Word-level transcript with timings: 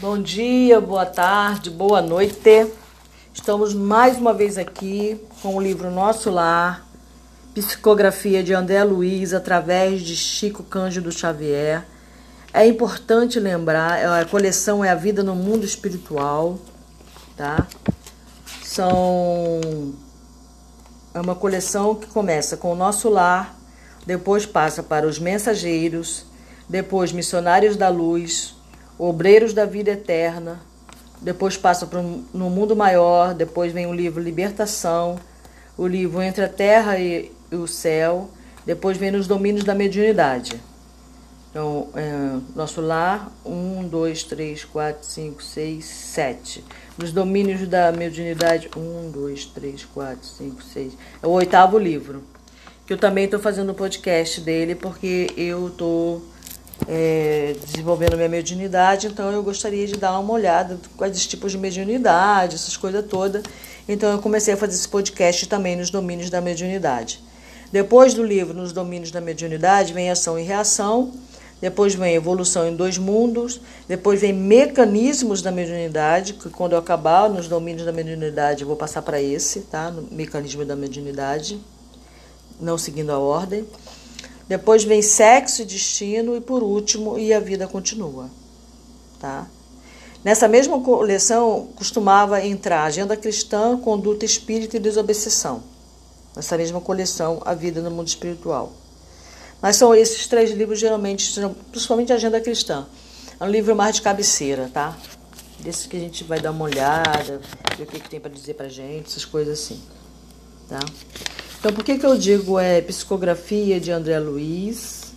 Bom 0.00 0.20
dia, 0.20 0.80
boa 0.80 1.06
tarde, 1.06 1.70
boa 1.70 2.02
noite. 2.02 2.66
Estamos 3.32 3.72
mais 3.72 4.18
uma 4.18 4.34
vez 4.34 4.58
aqui 4.58 5.20
com 5.40 5.54
o 5.54 5.62
livro 5.62 5.88
Nosso 5.88 6.30
Lar, 6.30 6.84
psicografia 7.54 8.42
de 8.42 8.52
André 8.52 8.82
Luiz 8.82 9.32
através 9.32 10.02
de 10.02 10.16
Chico 10.16 10.64
Cândido 10.64 11.12
Xavier. 11.12 11.86
É 12.52 12.66
importante 12.66 13.38
lembrar, 13.38 14.00
é, 14.00 14.20
a 14.20 14.24
coleção 14.24 14.84
é 14.84 14.90
A 14.90 14.96
Vida 14.96 15.22
no 15.22 15.36
Mundo 15.36 15.64
Espiritual, 15.64 16.58
tá? 17.36 17.64
São 18.64 19.60
é 21.14 21.20
uma 21.20 21.36
coleção 21.36 21.94
que 21.94 22.08
começa 22.08 22.56
com 22.56 22.72
o 22.72 22.76
Nosso 22.76 23.08
Lar, 23.08 23.56
depois 24.04 24.44
passa 24.44 24.82
para 24.82 25.06
os 25.06 25.20
Mensageiros, 25.20 26.26
depois 26.68 27.12
Missionários 27.12 27.76
da 27.76 27.88
Luz, 27.88 28.53
Obreiros 28.98 29.52
da 29.52 29.64
Vida 29.64 29.90
Eterna, 29.90 30.60
depois 31.20 31.56
passa 31.56 31.86
para 31.86 32.02
No 32.02 32.50
Mundo 32.50 32.76
Maior, 32.76 33.34
depois 33.34 33.72
vem 33.72 33.86
o 33.86 33.92
livro 33.92 34.22
Libertação, 34.22 35.18
o 35.76 35.86
livro 35.86 36.22
Entre 36.22 36.44
a 36.44 36.48
Terra 36.48 36.98
e, 36.98 37.32
e 37.50 37.56
o 37.56 37.66
Céu, 37.66 38.30
depois 38.64 38.96
vem 38.96 39.10
Nos 39.10 39.26
Domínios 39.26 39.64
da 39.64 39.74
Mediunidade. 39.74 40.60
Então, 41.54 41.88
é, 41.94 42.40
nosso 42.56 42.80
lar, 42.80 43.30
um, 43.46 43.86
dois, 43.86 44.24
três, 44.24 44.64
quatro, 44.64 45.06
cinco, 45.06 45.40
seis, 45.40 45.84
sete. 45.84 46.64
Nos 46.98 47.12
domínios 47.12 47.68
da 47.68 47.92
mediunidade, 47.92 48.68
um, 48.76 49.08
dois, 49.08 49.44
três, 49.44 49.84
quatro, 49.84 50.26
cinco, 50.26 50.60
seis. 50.64 50.94
É 51.22 51.26
o 51.28 51.30
oitavo 51.30 51.78
livro. 51.78 52.24
Que 52.84 52.92
eu 52.92 52.98
também 52.98 53.26
estou 53.26 53.38
fazendo 53.38 53.70
o 53.70 53.74
podcast 53.74 54.40
dele, 54.40 54.74
porque 54.74 55.32
eu 55.36 55.68
estou 55.68 56.24
é, 56.88 57.54
desenvolvendo 57.64 58.16
minha 58.16 58.28
mediunidade, 58.28 59.06
então 59.06 59.30
eu 59.30 59.42
gostaria 59.42 59.86
de 59.86 59.96
dar 59.96 60.18
uma 60.18 60.32
olhada 60.32 60.78
quais 60.96 61.26
tipos 61.26 61.52
de 61.52 61.58
mediunidade, 61.58 62.56
essas 62.56 62.76
coisas 62.76 63.04
todas. 63.06 63.42
Então 63.88 64.10
eu 64.10 64.18
comecei 64.18 64.54
a 64.54 64.56
fazer 64.56 64.74
esse 64.74 64.88
podcast 64.88 65.46
também 65.48 65.76
nos 65.76 65.90
domínios 65.90 66.30
da 66.30 66.40
mediunidade. 66.40 67.20
Depois 67.72 68.14
do 68.14 68.22
livro 68.22 68.54
Nos 68.54 68.72
Domínios 68.72 69.10
da 69.10 69.20
Mediunidade, 69.20 69.92
vem 69.92 70.08
Ação 70.08 70.38
e 70.38 70.44
Reação, 70.44 71.12
depois 71.60 71.94
vem 71.94 72.14
Evolução 72.14 72.68
em 72.68 72.76
Dois 72.76 72.98
Mundos, 72.98 73.60
depois 73.88 74.20
vem 74.20 74.32
Mecanismos 74.32 75.42
da 75.42 75.50
Mediunidade, 75.50 76.34
que 76.34 76.50
quando 76.50 76.74
eu 76.74 76.78
acabar 76.78 77.28
nos 77.28 77.48
domínios 77.48 77.84
da 77.84 77.90
mediunidade 77.90 78.62
eu 78.62 78.68
vou 78.68 78.76
passar 78.76 79.02
para 79.02 79.20
esse, 79.20 79.62
tá? 79.62 79.90
No 79.90 80.06
Mecanismo 80.10 80.64
da 80.64 80.76
Mediunidade, 80.76 81.58
não 82.60 82.78
seguindo 82.78 83.10
a 83.10 83.18
ordem. 83.18 83.66
Depois 84.48 84.84
vem 84.84 85.00
sexo 85.00 85.62
e 85.62 85.64
destino 85.64 86.36
e 86.36 86.40
por 86.40 86.62
último, 86.62 87.18
e 87.18 87.32
a 87.32 87.40
vida 87.40 87.66
continua. 87.66 88.28
Tá? 89.18 89.46
Nessa 90.22 90.48
mesma 90.48 90.80
coleção 90.80 91.68
costumava 91.76 92.44
entrar 92.44 92.84
agenda 92.84 93.16
cristã, 93.16 93.78
conduta 93.78 94.24
espírita 94.24 94.76
e 94.76 94.80
desobsessão. 94.80 95.62
Nessa 96.34 96.56
mesma 96.56 96.80
coleção, 96.80 97.42
a 97.44 97.54
vida 97.54 97.80
no 97.80 97.90
mundo 97.90 98.08
espiritual. 98.08 98.72
Mas 99.62 99.76
são 99.76 99.94
esses 99.94 100.26
três 100.26 100.50
livros 100.50 100.78
geralmente, 100.78 101.40
principalmente 101.70 102.12
agenda 102.12 102.40
cristã. 102.40 102.86
É 103.38 103.44
um 103.44 103.48
livro 103.48 103.74
mais 103.74 103.96
de 103.96 104.02
cabeceira, 104.02 104.70
tá? 104.72 104.96
Desse 105.60 105.88
que 105.88 105.96
a 105.96 106.00
gente 106.00 106.24
vai 106.24 106.40
dar 106.40 106.50
uma 106.50 106.64
olhada, 106.64 107.40
ver 107.76 107.84
o 107.84 107.86
que, 107.86 108.00
que 108.00 108.08
tem 108.08 108.20
para 108.20 108.30
dizer 108.30 108.54
pra 108.54 108.68
gente, 108.68 109.06
essas 109.06 109.24
coisas 109.24 109.58
assim, 109.58 109.80
tá? 110.68 110.80
Então, 111.64 111.72
por 111.72 111.82
que, 111.82 111.96
que 111.96 112.04
eu 112.04 112.14
digo 112.18 112.58
é 112.58 112.82
psicografia 112.82 113.80
de 113.80 113.90
André 113.90 114.18
Luiz? 114.18 115.14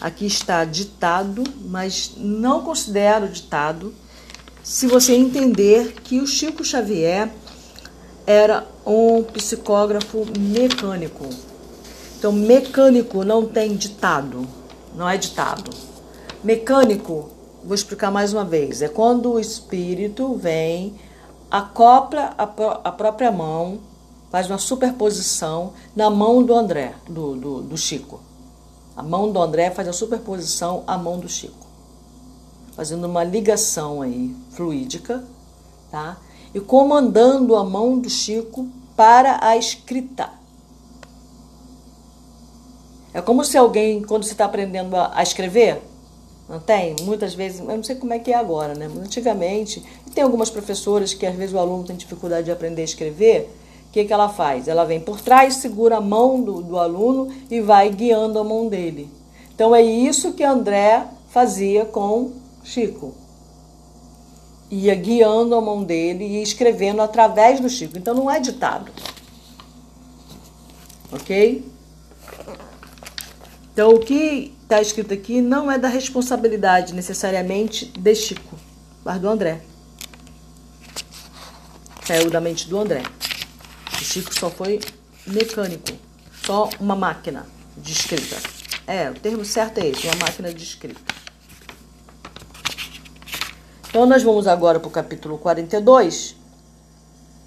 Aqui 0.00 0.24
está 0.24 0.64
ditado, 0.64 1.44
mas 1.66 2.14
não 2.16 2.62
considero 2.62 3.28
ditado 3.28 3.92
se 4.62 4.86
você 4.86 5.14
entender 5.14 5.92
que 6.02 6.18
o 6.18 6.26
Chico 6.26 6.64
Xavier 6.64 7.30
era 8.26 8.66
um 8.86 9.22
psicógrafo 9.22 10.26
mecânico. 10.38 11.28
Então, 12.18 12.32
mecânico 12.32 13.22
não 13.22 13.44
tem 13.44 13.76
ditado, 13.76 14.48
não 14.96 15.06
é 15.06 15.18
ditado. 15.18 15.70
Mecânico, 16.42 17.28
vou 17.62 17.74
explicar 17.74 18.10
mais 18.10 18.32
uma 18.32 18.46
vez, 18.46 18.80
é 18.80 18.88
quando 18.88 19.34
o 19.34 19.38
espírito 19.38 20.36
vem, 20.36 20.94
acopla 21.50 22.34
a, 22.38 22.44
a 22.44 22.92
própria 22.92 23.30
mão 23.30 23.91
faz 24.32 24.48
uma 24.48 24.56
superposição 24.56 25.74
na 25.94 26.08
mão 26.08 26.42
do 26.42 26.54
André, 26.54 26.94
do, 27.06 27.36
do, 27.36 27.62
do 27.62 27.76
Chico. 27.76 28.18
A 28.96 29.02
mão 29.02 29.30
do 29.30 29.38
André 29.38 29.70
faz 29.70 29.86
a 29.86 29.92
superposição 29.92 30.84
à 30.86 30.96
mão 30.96 31.18
do 31.18 31.28
Chico, 31.28 31.66
fazendo 32.74 33.04
uma 33.04 33.22
ligação 33.22 34.00
aí 34.00 34.34
fluídica, 34.52 35.22
tá? 35.90 36.16
E 36.54 36.60
comandando 36.60 37.54
a 37.54 37.62
mão 37.62 37.98
do 37.98 38.08
Chico 38.08 38.66
para 38.96 39.38
a 39.46 39.54
escrita. 39.54 40.30
É 43.12 43.20
como 43.20 43.44
se 43.44 43.58
alguém, 43.58 44.00
quando 44.02 44.24
você 44.24 44.32
está 44.32 44.46
aprendendo 44.46 44.96
a, 44.96 45.22
escrever, 45.22 45.82
não 46.48 46.58
tem? 46.58 46.96
Muitas 47.02 47.34
vezes, 47.34 47.60
eu 47.60 47.66
não 47.66 47.84
sei 47.84 47.96
como 47.96 48.14
é 48.14 48.18
que 48.18 48.32
é 48.32 48.36
agora, 48.36 48.74
né? 48.74 48.88
Mas 48.88 49.04
antigamente, 49.04 49.82
tem 50.14 50.24
algumas 50.24 50.48
professoras 50.48 51.12
que 51.12 51.26
às 51.26 51.34
vezes 51.34 51.54
o 51.54 51.58
aluno 51.58 51.84
tem 51.84 51.96
dificuldade 51.96 52.46
de 52.46 52.50
aprender 52.50 52.80
a 52.80 52.86
escrever, 52.86 53.58
o 53.92 53.94
que, 53.94 54.06
que 54.06 54.12
ela 54.12 54.30
faz? 54.30 54.68
Ela 54.68 54.86
vem 54.86 54.98
por 54.98 55.20
trás, 55.20 55.56
segura 55.56 55.98
a 55.98 56.00
mão 56.00 56.40
do, 56.40 56.62
do 56.62 56.78
aluno 56.78 57.30
e 57.50 57.60
vai 57.60 57.90
guiando 57.90 58.38
a 58.38 58.42
mão 58.42 58.66
dele. 58.66 59.10
Então 59.54 59.74
é 59.74 59.82
isso 59.82 60.32
que 60.32 60.42
André 60.42 61.06
fazia 61.28 61.84
com 61.84 62.32
Chico. 62.64 63.14
Ia 64.70 64.94
guiando 64.94 65.54
a 65.54 65.60
mão 65.60 65.84
dele 65.84 66.24
e 66.24 66.42
escrevendo 66.42 67.02
através 67.02 67.60
do 67.60 67.68
Chico. 67.68 67.98
Então 67.98 68.14
não 68.14 68.30
é 68.30 68.40
ditado. 68.40 68.90
Ok? 71.12 71.62
Então 73.74 73.90
o 73.90 74.00
que 74.00 74.54
está 74.62 74.80
escrito 74.80 75.12
aqui 75.12 75.42
não 75.42 75.70
é 75.70 75.76
da 75.78 75.88
responsabilidade 75.88 76.94
necessariamente 76.94 77.84
de 77.84 78.14
Chico, 78.14 78.56
mas 79.04 79.20
do 79.20 79.28
André. 79.28 79.60
Saiu 82.06 82.30
da 82.30 82.40
mente 82.40 82.66
do 82.70 82.78
André. 82.78 83.02
O 84.02 84.04
Chico 84.04 84.34
só 84.34 84.50
foi 84.50 84.80
mecânico, 85.24 85.92
só 86.44 86.68
uma 86.80 86.96
máquina 86.96 87.46
de 87.76 87.92
escrita. 87.92 88.36
É, 88.84 89.08
o 89.08 89.14
termo 89.14 89.44
certo 89.44 89.78
é 89.78 89.86
esse, 89.86 90.08
uma 90.08 90.16
máquina 90.16 90.52
de 90.52 90.64
escrita. 90.64 91.00
Então, 93.88 94.04
nós 94.04 94.24
vamos 94.24 94.48
agora 94.48 94.80
para 94.80 94.88
o 94.88 94.90
capítulo 94.90 95.38
42, 95.38 96.34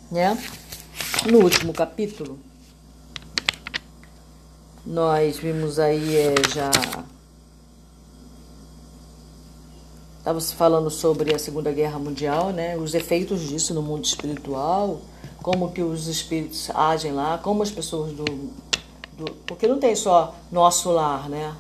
né? 0.10 0.42
No 1.30 1.40
último 1.40 1.74
capítulo, 1.74 2.40
nós 4.86 5.38
vimos 5.38 5.78
aí 5.78 6.16
é, 6.16 6.36
já. 6.54 6.72
Estava 10.20 10.40
se 10.40 10.56
falando 10.56 10.90
sobre 10.90 11.36
a 11.36 11.38
Segunda 11.38 11.74
Guerra 11.74 12.00
Mundial, 12.00 12.54
né? 12.54 12.78
Os 12.78 12.94
efeitos 12.94 13.42
disso 13.42 13.74
no 13.74 13.82
mundo 13.82 14.06
espiritual 14.06 15.02
como 15.46 15.72
que 15.72 15.84
os 15.84 16.08
espíritos 16.08 16.72
agem 16.74 17.12
lá, 17.12 17.38
como 17.38 17.62
as 17.62 17.70
pessoas 17.70 18.12
do, 18.14 18.26
do 19.16 19.32
porque 19.46 19.68
não 19.68 19.78
tem 19.78 19.96
só 19.96 20.34
nosso 20.52 20.90
lar, 20.90 21.30
né? 21.30 21.56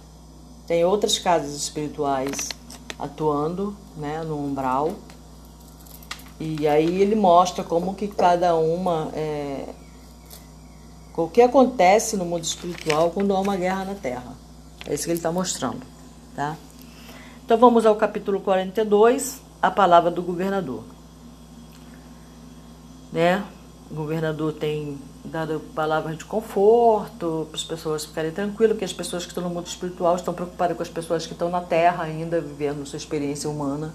Tem 0.65 0.83
outras 0.83 1.19
casas 1.19 1.53
espirituais 1.53 2.49
atuando, 2.97 3.77
né, 3.95 4.23
no 4.23 4.43
umbral. 4.43 4.93
E 6.39 6.67
aí 6.67 6.99
ele 6.99 7.13
mostra 7.13 7.63
como 7.63 7.93
que 7.93 8.07
cada 8.07 8.55
uma 8.55 9.11
é, 9.13 9.69
o 11.15 11.27
que 11.29 11.43
acontece 11.43 12.17
no 12.17 12.25
mundo 12.25 12.43
espiritual 12.43 13.11
quando 13.11 13.35
há 13.35 13.39
uma 13.39 13.55
guerra 13.55 13.85
na 13.85 13.93
Terra. 13.93 14.35
É 14.87 14.95
isso 14.95 15.03
que 15.03 15.11
ele 15.11 15.19
está 15.19 15.31
mostrando, 15.31 15.85
tá? 16.35 16.57
Então 17.45 17.55
vamos 17.55 17.85
ao 17.85 17.95
capítulo 17.95 18.39
42, 18.39 19.43
a 19.61 19.69
palavra 19.69 20.09
do 20.09 20.23
governador. 20.23 20.83
Né? 23.13 23.45
O 23.89 23.93
governador 23.93 24.53
tem 24.53 24.97
dado 25.23 25.59
palavras 25.75 26.17
de 26.17 26.25
conforto 26.25 27.47
para 27.49 27.55
as 27.55 27.63
pessoas 27.63 28.05
ficarem 28.05 28.31
tranquilas, 28.31 28.73
porque 28.73 28.85
as 28.85 28.93
pessoas 28.93 29.23
que 29.23 29.29
estão 29.29 29.43
no 29.43 29.49
mundo 29.49 29.67
espiritual 29.67 30.15
estão 30.15 30.33
preocupadas 30.33 30.75
com 30.75 30.83
as 30.83 30.89
pessoas 30.89 31.25
que 31.27 31.33
estão 31.33 31.49
na 31.49 31.61
Terra 31.61 32.03
ainda 32.03 32.41
vivendo 32.41 32.85
sua 32.85 32.97
experiência 32.97 33.47
humana, 33.47 33.93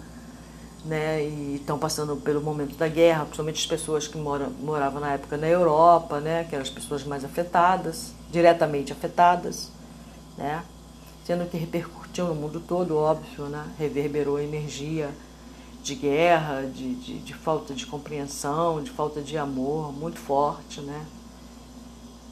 né? 0.85 1.25
E 1.25 1.57
estão 1.57 1.77
passando 1.77 2.17
pelo 2.17 2.41
momento 2.41 2.77
da 2.77 2.87
guerra, 2.87 3.25
principalmente 3.25 3.61
as 3.61 3.67
pessoas 3.67 4.07
que 4.07 4.17
moravam 4.17 5.01
na 5.01 5.13
época 5.13 5.37
na 5.37 5.49
Europa, 5.49 6.21
né? 6.21 6.45
Que 6.45 6.55
eram 6.55 6.63
as 6.63 6.71
pessoas 6.71 7.05
mais 7.05 7.25
afetadas, 7.25 8.15
diretamente 8.31 8.93
afetadas, 8.93 9.73
né? 10.39 10.63
Sendo 11.25 11.51
que 11.51 11.57
repercutiu 11.57 12.27
no 12.29 12.35
mundo 12.35 12.61
todo, 12.61 12.97
óbvio, 12.97 13.47
né? 13.47 13.65
Reverberou 13.77 14.39
energia 14.39 15.11
de 15.83 15.95
guerra, 15.95 16.63
de, 16.63 16.95
de, 16.95 17.19
de, 17.19 17.35
falta 17.35 17.75
de 17.75 17.87
compreensão, 17.87 18.83
de 18.83 18.91
falta 18.91 19.21
de 19.23 19.37
amor 19.39 19.93
muito 19.93 20.19
forte, 20.19 20.81
né? 20.81 21.07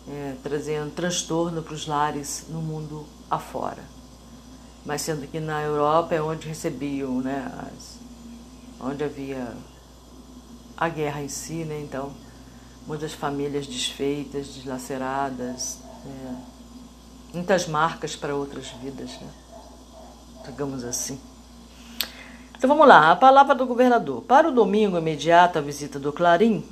É, 0.07 0.37
trazendo 0.43 0.95
transtorno 0.95 1.63
para 1.63 1.75
os 1.75 1.87
lares 1.87 2.47
no 2.49 2.61
mundo 2.61 3.07
afora. 3.31 3.83
Mas 4.85 5.03
sendo 5.03 5.27
que 5.27 5.39
na 5.39 5.63
Europa 5.63 6.15
é 6.15 6.23
onde 6.23 6.49
recebiam 6.49 7.21
né, 7.21 7.51
as, 7.67 7.99
onde 8.81 9.05
havia 9.05 9.55
a 10.77 10.89
guerra 10.89 11.23
em 11.23 11.29
si, 11.29 11.65
né? 11.65 11.81
Então, 11.81 12.13
muitas 12.87 13.13
famílias 13.13 13.67
desfeitas, 13.67 14.49
deslaceradas, 14.49 15.79
é, 16.07 16.35
muitas 17.35 17.67
marcas 17.67 18.17
para 18.17 18.35
outras 18.35 18.69
vidas, 18.83 19.11
né? 19.21 19.29
digamos 20.47 20.85
assim. 20.85 21.21
Então 22.59 22.67
vamos 22.67 22.89
lá, 22.89 23.13
a 23.13 23.17
palavra 23.17 23.55
do 23.55 23.65
governador. 23.65 24.21
Para 24.23 24.49
o 24.49 24.53
domingo 24.53 24.99
imediato 24.99 25.61
à 25.61 25.63
visita 25.63 25.97
do 25.97 26.13
Clarim, 26.13 26.65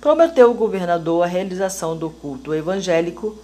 prometeu 0.00 0.50
o 0.50 0.54
governador 0.54 1.22
a 1.22 1.26
realização 1.26 1.94
do 1.94 2.08
culto 2.08 2.54
evangélico 2.54 3.36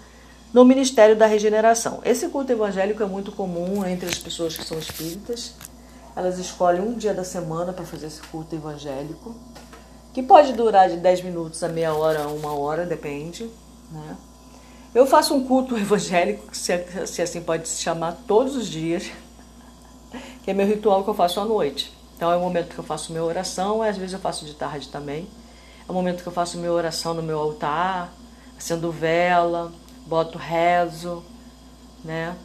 no 0.55 0.65
Ministério 0.65 1.15
da 1.15 1.27
Regeneração. 1.27 2.01
Esse 2.03 2.29
culto 2.29 2.51
evangélico 2.51 3.03
é 3.03 3.07
muito 3.07 3.31
comum 3.31 3.85
entre 3.85 4.09
as 4.09 4.17
pessoas 4.17 4.57
que 4.57 4.65
são 4.65 4.79
espíritas. 4.79 5.55
Elas 6.17 6.39
escolhem 6.39 6.81
um 6.81 6.95
dia 6.95 7.13
da 7.13 7.25
semana 7.25 7.75
para 7.75 7.85
fazer 7.85 8.07
esse 8.07 8.23
culto 8.23 8.55
evangélico, 8.55 9.37
que 10.15 10.23
pode 10.23 10.55
durar 10.55 10.89
de 10.89 10.97
10 10.97 11.25
minutos 11.25 11.63
a 11.63 11.69
meia 11.69 11.93
hora 11.93 12.23
a 12.23 12.29
uma 12.29 12.55
hora, 12.55 12.87
depende. 12.87 13.51
Né? 13.91 14.17
Eu 14.95 15.07
faço 15.07 15.35
um 15.35 15.45
culto 15.45 15.77
evangélico, 15.77 16.57
se, 16.57 16.73
se 17.07 17.21
assim 17.21 17.43
pode 17.43 17.69
se 17.69 17.83
chamar, 17.83 18.17
todos 18.27 18.57
os 18.57 18.67
dias, 18.67 19.11
que 20.43 20.51
é 20.51 20.55
meu 20.55 20.67
ritual 20.67 21.05
que 21.05 21.11
eu 21.11 21.15
faço 21.15 21.41
à 21.41 21.45
noite. 21.45 21.93
Então 22.17 22.31
é 22.31 22.37
o 22.37 22.41
momento 22.41 22.75
que 22.75 22.79
eu 22.79 22.85
faço 22.85 23.11
minha 23.11 23.25
oração, 23.25 23.83
às 23.83 23.97
vezes 23.97 24.13
eu 24.13 24.21
faço 24.21 24.45
de 24.45 24.55
tarde 24.55 24.89
também. 24.89 25.27
É 25.89 25.91
o 25.91 25.95
momento 25.95 26.23
que 26.23 26.29
eu 26.29 26.33
faço 26.33 26.57
minha 26.57 26.73
oração 26.73 27.15
no 27.15 27.23
meu 27.23 27.39
altar, 27.39 28.13
acendo 28.57 28.93
vela, 28.93 29.73
boto 30.07 30.39
rezo, 30.39 31.23
né? 32.05 32.37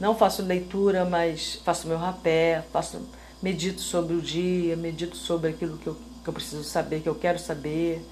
Não 0.00 0.16
faço 0.16 0.42
leitura, 0.42 1.04
mas 1.04 1.60
faço 1.64 1.86
meu 1.86 1.98
rapé, 1.98 2.64
faço, 2.72 3.00
medito 3.42 3.80
sobre 3.80 4.14
o 4.14 4.20
dia, 4.20 4.76
medito 4.76 5.16
sobre 5.16 5.50
aquilo 5.50 5.76
que 5.78 5.86
eu, 5.86 5.96
que 6.24 6.28
eu 6.28 6.32
preciso 6.32 6.64
saber, 6.64 7.00
que 7.00 7.08
eu 7.08 7.14
quero 7.14 7.38
saber, 7.38 8.04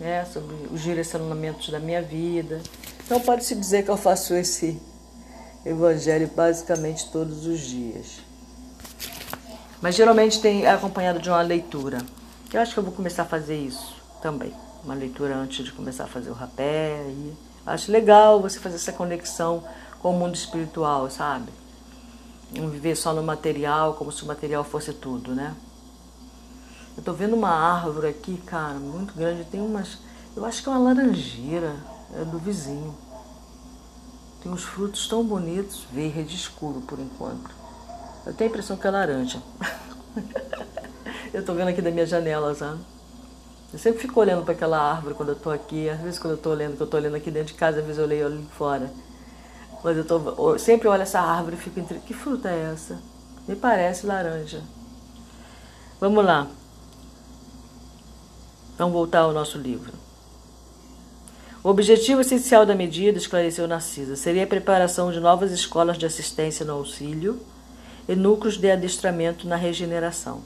né? 0.00 0.24
Sobre 0.24 0.54
os 0.72 0.80
direcionamentos 0.80 1.68
da 1.68 1.78
minha 1.78 2.00
vida. 2.00 2.62
Então 3.04 3.20
pode-se 3.20 3.54
dizer 3.54 3.84
que 3.84 3.90
eu 3.90 3.96
faço 3.96 4.34
esse 4.34 4.80
evangelho 5.66 6.30
basicamente 6.34 7.10
todos 7.10 7.46
os 7.46 7.60
dias. 7.60 8.31
Mas 9.82 9.96
geralmente 9.96 10.40
tem 10.40 10.64
acompanhado 10.64 11.18
de 11.18 11.28
uma 11.28 11.42
leitura. 11.42 11.98
Eu 12.52 12.60
acho 12.60 12.72
que 12.72 12.78
eu 12.78 12.84
vou 12.84 12.92
começar 12.92 13.22
a 13.22 13.26
fazer 13.26 13.58
isso 13.58 13.96
também. 14.22 14.54
Uma 14.84 14.94
leitura 14.94 15.34
antes 15.34 15.64
de 15.64 15.72
começar 15.72 16.04
a 16.04 16.06
fazer 16.06 16.30
o 16.30 16.34
rapé. 16.34 17.04
E 17.08 17.32
acho 17.66 17.90
legal 17.90 18.40
você 18.40 18.60
fazer 18.60 18.76
essa 18.76 18.92
conexão 18.92 19.64
com 20.00 20.14
o 20.14 20.18
mundo 20.18 20.36
espiritual, 20.36 21.10
sabe? 21.10 21.50
Não 22.54 22.68
viver 22.68 22.94
só 22.94 23.12
no 23.12 23.24
material, 23.24 23.94
como 23.94 24.12
se 24.12 24.22
o 24.22 24.26
material 24.26 24.62
fosse 24.62 24.92
tudo, 24.92 25.34
né? 25.34 25.52
Eu 26.96 27.02
tô 27.02 27.12
vendo 27.12 27.34
uma 27.34 27.50
árvore 27.50 28.06
aqui, 28.06 28.36
cara, 28.46 28.74
muito 28.74 29.12
grande. 29.14 29.44
Tem 29.44 29.60
umas. 29.60 29.98
Eu 30.36 30.44
acho 30.44 30.62
que 30.62 30.68
é 30.68 30.72
uma 30.72 30.78
laranjeira. 30.78 31.74
É 32.14 32.24
do 32.24 32.38
vizinho. 32.38 32.94
Tem 34.42 34.52
uns 34.52 34.62
frutos 34.62 35.08
tão 35.08 35.24
bonitos, 35.24 35.86
verde 35.90 36.36
escuro 36.36 36.82
por 36.82 37.00
enquanto. 37.00 37.61
Eu 38.24 38.32
tenho 38.32 38.48
a 38.48 38.52
impressão 38.52 38.76
que 38.76 38.86
é 38.86 38.90
laranja. 38.90 39.42
eu 41.34 41.44
tô 41.44 41.54
vendo 41.54 41.68
aqui 41.68 41.82
da 41.82 41.90
minha 41.90 42.06
janela, 42.06 42.54
sabe? 42.54 42.80
Eu 43.72 43.78
sempre 43.78 44.00
fico 44.00 44.20
olhando 44.20 44.44
para 44.44 44.52
aquela 44.52 44.78
árvore 44.78 45.14
quando 45.14 45.30
eu 45.30 45.36
tô 45.36 45.50
aqui. 45.50 45.88
Às 45.88 46.00
vezes 46.00 46.18
quando 46.18 46.32
eu 46.32 46.38
tô 46.38 46.50
olhando, 46.50 46.76
que 46.76 46.82
eu 46.82 46.86
tô 46.86 46.96
olhando 46.96 47.16
aqui 47.16 47.30
dentro 47.30 47.52
de 47.52 47.58
casa, 47.58 47.80
às 47.80 47.84
vezes 47.84 47.98
eu 47.98 48.06
leio 48.06 48.26
ali 48.26 48.46
fora. 48.56 48.90
Mas 49.82 49.96
eu, 49.96 50.04
tô, 50.04 50.52
eu 50.52 50.58
sempre 50.58 50.86
olho 50.86 51.02
essa 51.02 51.20
árvore 51.20 51.56
e 51.56 51.58
fico 51.58 51.80
entre. 51.80 51.98
Que 51.98 52.14
fruta 52.14 52.48
é 52.48 52.72
essa? 52.72 53.00
Me 53.48 53.56
parece 53.56 54.06
laranja. 54.06 54.62
Vamos 55.98 56.24
lá. 56.24 56.46
Vamos 58.78 58.92
voltar 58.92 59.20
ao 59.20 59.32
nosso 59.32 59.58
livro. 59.58 59.92
O 61.64 61.68
objetivo 61.68 62.20
essencial 62.20 62.66
da 62.66 62.74
medida, 62.74 63.18
esclareceu 63.18 63.68
Narcisa, 63.68 64.16
seria 64.16 64.44
a 64.44 64.46
preparação 64.48 65.12
de 65.12 65.20
novas 65.20 65.52
escolas 65.52 65.96
de 65.96 66.04
assistência 66.04 66.64
no 66.64 66.72
auxílio 66.72 67.40
e 68.08 68.14
núcleos 68.14 68.56
de 68.56 68.70
adestramento 68.70 69.46
na 69.46 69.56
regeneração 69.56 70.42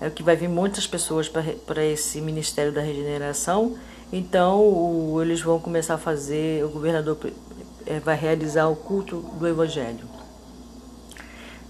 é 0.00 0.10
que 0.10 0.22
vai 0.22 0.36
vir 0.36 0.48
muitas 0.48 0.86
pessoas 0.86 1.28
para 1.28 1.84
esse 1.84 2.20
Ministério 2.20 2.72
da 2.72 2.80
Regeneração. 2.80 3.76
Então, 4.12 4.60
o, 4.60 5.22
eles 5.22 5.40
vão 5.40 5.58
começar 5.58 5.94
a 5.94 5.98
fazer, 5.98 6.64
o 6.64 6.68
governador 6.68 7.18
é, 7.86 7.98
vai 7.98 8.16
realizar 8.16 8.68
o 8.68 8.76
culto 8.76 9.20
do 9.38 9.46
Evangelho. 9.46 10.06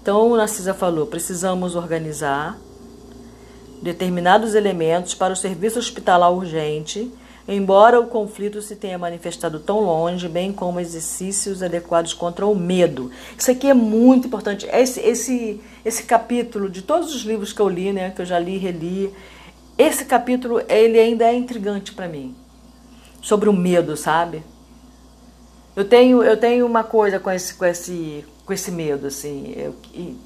Então, 0.01 0.29
o 0.31 0.35
Narcisa 0.35 0.73
falou: 0.73 1.07
precisamos 1.07 1.75
organizar 1.75 2.57
determinados 3.81 4.55
elementos 4.55 5.13
para 5.13 5.33
o 5.33 5.35
serviço 5.35 5.79
hospitalar 5.79 6.31
urgente 6.31 7.11
embora 7.47 7.99
o 7.99 8.07
conflito 8.07 8.61
se 8.61 8.75
tenha 8.75 8.97
manifestado 8.97 9.59
tão 9.59 9.79
longe, 9.79 10.27
bem 10.27 10.51
como 10.51 10.79
exercícios 10.79 11.63
adequados 11.63 12.13
contra 12.13 12.45
o 12.45 12.55
medo. 12.55 13.09
Isso 13.37 13.49
aqui 13.49 13.69
é 13.69 13.73
muito 13.73 14.27
importante. 14.27 14.67
Esse, 14.71 14.99
esse, 14.99 15.61
esse 15.85 16.03
capítulo, 16.03 16.69
de 16.69 16.81
todos 16.81 17.15
os 17.15 17.21
livros 17.21 17.53
que 17.53 17.61
eu 17.61 17.69
li, 17.69 17.93
né, 17.93 18.11
que 18.11 18.21
eu 18.21 18.25
já 18.25 18.37
li 18.37 18.55
e 18.55 18.57
reli, 18.57 19.13
esse 19.77 20.05
capítulo 20.05 20.61
ele 20.67 20.99
ainda 20.99 21.25
é 21.25 21.35
intrigante 21.35 21.93
para 21.93 22.07
mim. 22.07 22.35
Sobre 23.21 23.47
o 23.47 23.53
medo, 23.53 23.95
sabe? 23.95 24.43
Eu 25.77 25.85
tenho, 25.85 26.23
eu 26.23 26.35
tenho 26.35 26.65
uma 26.65 26.83
coisa 26.83 27.19
com 27.19 27.29
esse, 27.29 27.53
com 27.53 27.63
esse, 27.63 28.25
com 28.43 28.51
esse 28.51 28.71
medo, 28.71 29.05
assim, 29.05 29.71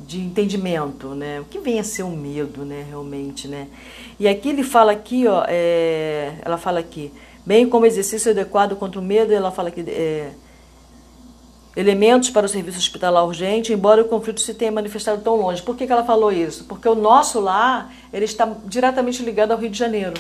de 0.08 0.22
entendimento, 0.22 1.10
né? 1.10 1.42
O 1.42 1.44
que 1.44 1.60
vem 1.60 1.78
a 1.78 1.84
ser 1.84 2.04
um 2.04 2.16
medo, 2.16 2.64
né, 2.64 2.86
realmente, 2.88 3.50
né? 3.50 3.68
E 4.18 4.30
aqui 4.30 4.48
ele 4.48 4.64
fala 4.64 4.94
aqui, 4.94 5.28
ó, 5.28 5.44
é, 5.50 6.36
ela 6.42 6.58
fala 6.58 6.80
aqui, 6.80 7.12
bem 7.46 7.68
como 7.68 7.86
exercício 7.86 8.32
adequado 8.32 8.78
contra 8.78 8.98
o 8.98 9.04
medo, 9.04 9.34
ela 9.34 9.52
fala 9.52 9.68
aqui, 9.68 9.82
é, 9.90 10.32
elementos 11.76 12.30
para 12.30 12.46
o 12.46 12.50
serviço 12.50 12.78
hospitalar 12.78 13.26
urgente, 13.26 13.74
embora 13.74 14.02
o 14.04 14.06
conflito 14.06 14.40
se 14.40 14.54
tenha 14.54 14.72
manifestado 14.72 15.22
tão 15.22 15.36
longe. 15.36 15.62
Por 15.62 15.76
que, 15.76 15.86
que 15.86 15.92
ela 15.92 16.06
falou 16.06 16.32
isso? 16.32 16.64
Porque 16.64 16.88
o 16.88 16.96
nosso 16.96 17.42
lar, 17.42 17.94
ele 18.14 18.24
está 18.24 18.50
diretamente 18.64 19.22
ligado 19.22 19.52
ao 19.52 19.58
Rio 19.58 19.70
de 19.70 19.78
Janeiro. 19.78 20.14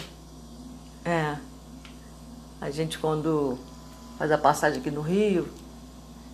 É. 1.06 1.38
A 2.60 2.70
gente, 2.70 3.00
quando 3.00 3.58
faz 4.22 4.32
a 4.32 4.38
passagem 4.38 4.80
aqui 4.80 4.92
no 4.92 5.02
Rio. 5.02 5.48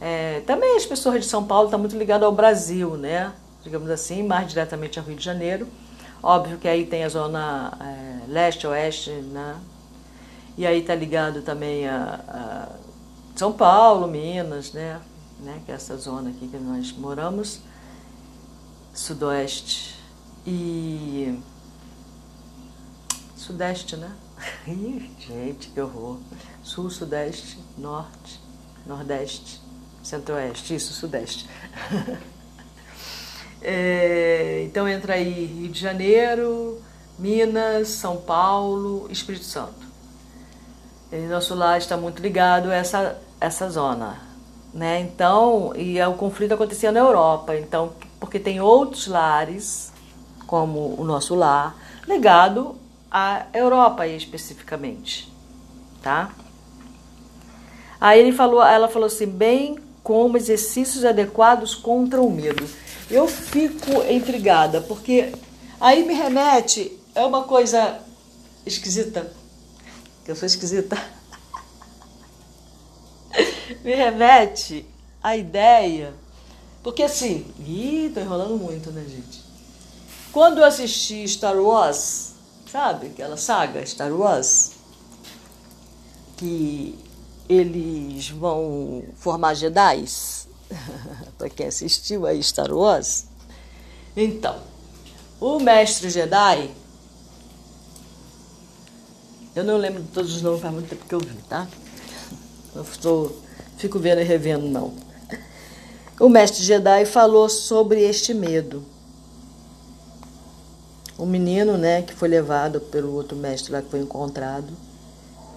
É, 0.01 0.41
também 0.41 0.75
as 0.75 0.85
pessoas 0.85 1.21
de 1.21 1.25
São 1.25 1.45
Paulo 1.45 1.67
estão 1.67 1.79
muito 1.79 1.97
ligadas 1.97 2.25
ao 2.25 2.33
Brasil, 2.33 2.97
né? 2.97 3.31
Digamos 3.63 3.89
assim, 3.89 4.23
mais 4.23 4.49
diretamente 4.49 4.99
ao 4.99 5.05
Rio 5.05 5.15
de 5.15 5.23
Janeiro. 5.23 5.65
Óbvio 6.21 6.57
que 6.57 6.67
aí 6.67 6.85
tem 6.85 7.05
a 7.05 7.09
zona 7.09 7.71
é, 7.79 8.29
leste, 8.29 8.67
oeste, 8.67 9.11
né? 9.11 9.55
E 10.57 10.67
aí 10.67 10.81
está 10.81 10.93
ligado 10.93 11.41
também 11.43 11.87
a, 11.87 12.19
a, 12.27 12.67
São 13.37 13.53
Paulo, 13.53 14.05
Minas, 14.05 14.73
né? 14.73 14.99
né? 15.39 15.61
Que 15.65 15.71
é 15.71 15.75
essa 15.75 15.95
zona 15.95 16.31
aqui 16.31 16.45
que 16.45 16.57
nós 16.57 16.91
moramos, 16.91 17.61
sudoeste 18.93 19.95
e 20.45 21.39
sudeste, 23.37 23.95
né? 23.95 24.11
Gente, 24.65 25.69
que 25.69 25.81
horror. 25.81 26.17
Sul, 26.63 26.89
sudeste, 26.89 27.57
norte, 27.77 28.39
nordeste, 28.85 29.61
centro-oeste, 30.03 30.75
isso, 30.75 30.93
sudeste. 30.93 31.49
é, 33.61 34.63
então 34.65 34.87
entra 34.87 35.13
aí 35.13 35.45
Rio 35.45 35.71
de 35.71 35.79
Janeiro, 35.79 36.81
Minas, 37.17 37.89
São 37.89 38.17
Paulo, 38.17 39.07
Espírito 39.09 39.45
Santo. 39.45 39.87
E 41.11 41.15
nosso 41.27 41.55
lar 41.55 41.77
está 41.77 41.95
muito 41.95 42.21
ligado 42.21 42.69
a 42.69 42.75
essa, 42.75 43.17
essa 43.39 43.69
zona. 43.69 44.21
Né? 44.73 44.99
Então, 44.99 45.73
e 45.75 46.01
o 46.01 46.13
conflito 46.13 46.53
acontecia 46.53 46.91
na 46.91 46.99
Europa, 46.99 47.55
então, 47.55 47.93
porque 48.19 48.37
tem 48.39 48.59
outros 48.59 49.07
lares, 49.07 49.91
como 50.45 50.95
o 50.99 51.03
nosso 51.03 51.33
lar, 51.33 51.75
ligado 52.05 52.75
à 53.11 53.47
Europa 53.53 54.07
especificamente, 54.07 55.31
tá? 56.01 56.33
Aí 57.99 58.19
ele 58.19 58.31
falou, 58.31 58.63
ela 58.63 58.87
falou 58.87 59.07
assim, 59.07 59.25
bem 59.25 59.79
como 60.03 60.37
exercícios 60.37 61.03
adequados 61.03 61.75
contra 61.75 62.21
o 62.21 62.31
medo. 62.31 62.67
Eu 63.09 63.27
fico 63.27 64.03
intrigada, 64.09 64.81
porque 64.81 65.33
aí 65.79 66.05
me 66.05 66.13
remete, 66.13 66.97
é 67.15 67.25
uma 67.25 67.43
coisa 67.43 67.99
esquisita, 68.65 69.31
que 70.23 70.31
eu 70.31 70.35
sou 70.35 70.45
esquisita. 70.45 70.97
me 73.83 73.95
remete 73.95 74.85
à 75.23 75.35
ideia, 75.35 76.13
porque 76.83 77.03
assim, 77.03 77.45
ih, 77.59 78.11
tô 78.13 78.19
enrolando 78.19 78.57
muito, 78.57 78.91
né, 78.91 79.03
gente? 79.09 79.43
Quando 80.31 80.59
eu 80.59 80.65
assisti 80.65 81.27
Star 81.27 81.57
Wars, 81.57 82.26
sabe, 82.71 83.07
aquela 83.07 83.37
saga 83.37 83.85
Star 83.85 84.11
Wars, 84.11 84.71
que 86.37 86.97
eles 87.49 88.29
vão 88.29 89.03
formar 89.15 89.53
Jedi's, 89.53 90.47
para 91.37 91.49
quem 91.49 91.67
assistiu 91.67 92.25
aí 92.25 92.41
Star 92.43 92.71
Wars. 92.71 93.25
Então, 94.15 94.59
O 95.39 95.59
mestre 95.59 96.09
Jedi, 96.09 96.71
eu 99.55 99.63
não 99.63 99.77
lembro 99.77 100.01
de 100.01 100.09
todos 100.09 100.35
os 100.35 100.41
nomes, 100.41 100.61
faz 100.61 100.73
muito 100.73 100.89
tempo 100.89 101.05
que 101.05 101.13
eu 101.13 101.19
vi, 101.19 101.35
tá? 101.47 101.67
Eu 102.73 102.81
estou, 102.81 103.39
fico 103.77 103.99
vendo 103.99 104.21
e 104.21 104.23
revendo, 104.23 104.67
não. 104.67 104.95
O 106.19 106.27
mestre 106.27 106.63
Jedi 106.63 107.05
falou 107.05 107.47
sobre 107.47 108.01
este 108.01 108.33
medo. 108.33 108.83
O 111.17 111.25
menino, 111.25 111.77
né, 111.77 112.03
que 112.03 112.13
foi 112.13 112.27
levado 112.27 112.79
pelo 112.79 113.13
outro 113.13 113.35
mestre 113.35 113.71
lá 113.71 113.81
que 113.81 113.89
foi 113.89 114.01
encontrado, 114.01 114.71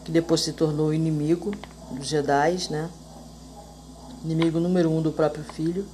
que 0.04 0.10
depois 0.10 0.40
se 0.40 0.52
tornou 0.52 0.94
inimigo 0.94 1.52
dos 1.90 2.06
Jedi, 2.06 2.56
né? 2.70 2.88
Inimigo 4.24 4.58
número 4.58 4.90
um 4.90 5.02
do 5.02 5.12
próprio 5.12 5.44
filho. 5.44 5.84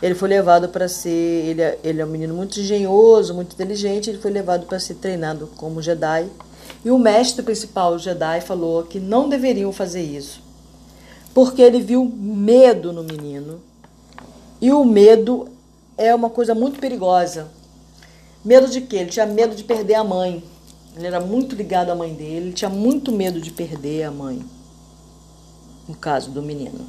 Ele 0.00 0.14
foi 0.14 0.28
levado 0.28 0.68
para 0.68 0.88
ser. 0.88 1.10
Ele, 1.10 1.62
é, 1.62 1.78
ele 1.82 2.00
é 2.00 2.04
um 2.04 2.08
menino 2.08 2.34
muito 2.34 2.58
engenhoso, 2.60 3.34
muito 3.34 3.54
inteligente. 3.54 4.08
Ele 4.08 4.18
foi 4.18 4.30
levado 4.30 4.66
para 4.66 4.78
ser 4.78 4.94
treinado 4.94 5.48
como 5.56 5.82
Jedi. 5.82 6.28
E 6.84 6.90
o 6.90 6.98
mestre 6.98 7.42
principal, 7.42 7.94
o 7.94 7.98
Jedi, 7.98 8.40
falou 8.40 8.84
que 8.84 9.00
não 9.00 9.28
deveriam 9.28 9.72
fazer 9.72 10.02
isso. 10.02 10.40
Porque 11.34 11.62
ele 11.62 11.80
viu 11.80 12.04
medo 12.04 12.92
no 12.92 13.02
menino. 13.02 13.60
E 14.60 14.72
o 14.72 14.84
medo 14.84 15.48
é 15.96 16.14
uma 16.14 16.30
coisa 16.30 16.54
muito 16.54 16.78
perigosa. 16.78 17.48
Medo 18.48 18.66
de 18.66 18.80
quê? 18.80 18.96
Ele 18.96 19.10
tinha 19.10 19.26
medo 19.26 19.54
de 19.54 19.62
perder 19.62 19.96
a 19.96 20.02
mãe. 20.02 20.42
Ele 20.96 21.06
era 21.06 21.20
muito 21.20 21.54
ligado 21.54 21.90
à 21.90 21.94
mãe 21.94 22.14
dele, 22.14 22.46
ele 22.46 22.52
tinha 22.54 22.70
muito 22.70 23.12
medo 23.12 23.42
de 23.42 23.50
perder 23.50 24.04
a 24.04 24.10
mãe. 24.10 24.42
No 25.86 25.94
caso 25.94 26.30
do 26.30 26.40
menino. 26.40 26.86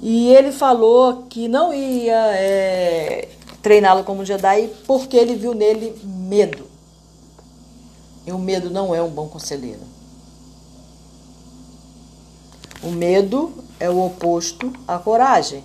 E 0.00 0.28
ele 0.28 0.52
falou 0.52 1.24
que 1.28 1.48
não 1.48 1.74
ia 1.74 2.32
é, 2.36 3.28
treiná-lo 3.60 4.04
como 4.04 4.24
Jedi 4.24 4.70
porque 4.86 5.16
ele 5.16 5.34
viu 5.34 5.52
nele 5.52 6.00
medo. 6.04 6.68
E 8.24 8.30
o 8.30 8.38
medo 8.38 8.70
não 8.70 8.94
é 8.94 9.02
um 9.02 9.10
bom 9.10 9.26
conselheiro. 9.26 9.82
O 12.84 12.92
medo 12.92 13.52
é 13.80 13.90
o 13.90 14.00
oposto 14.06 14.72
à 14.86 14.96
coragem. 14.96 15.64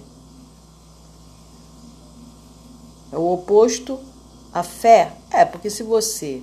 É 3.12 3.18
o 3.18 3.32
oposto 3.32 4.10
à 4.54 4.64
fé. 4.64 5.14
É, 5.30 5.46
porque 5.46 5.70
se 5.70 5.84
você 5.84 6.42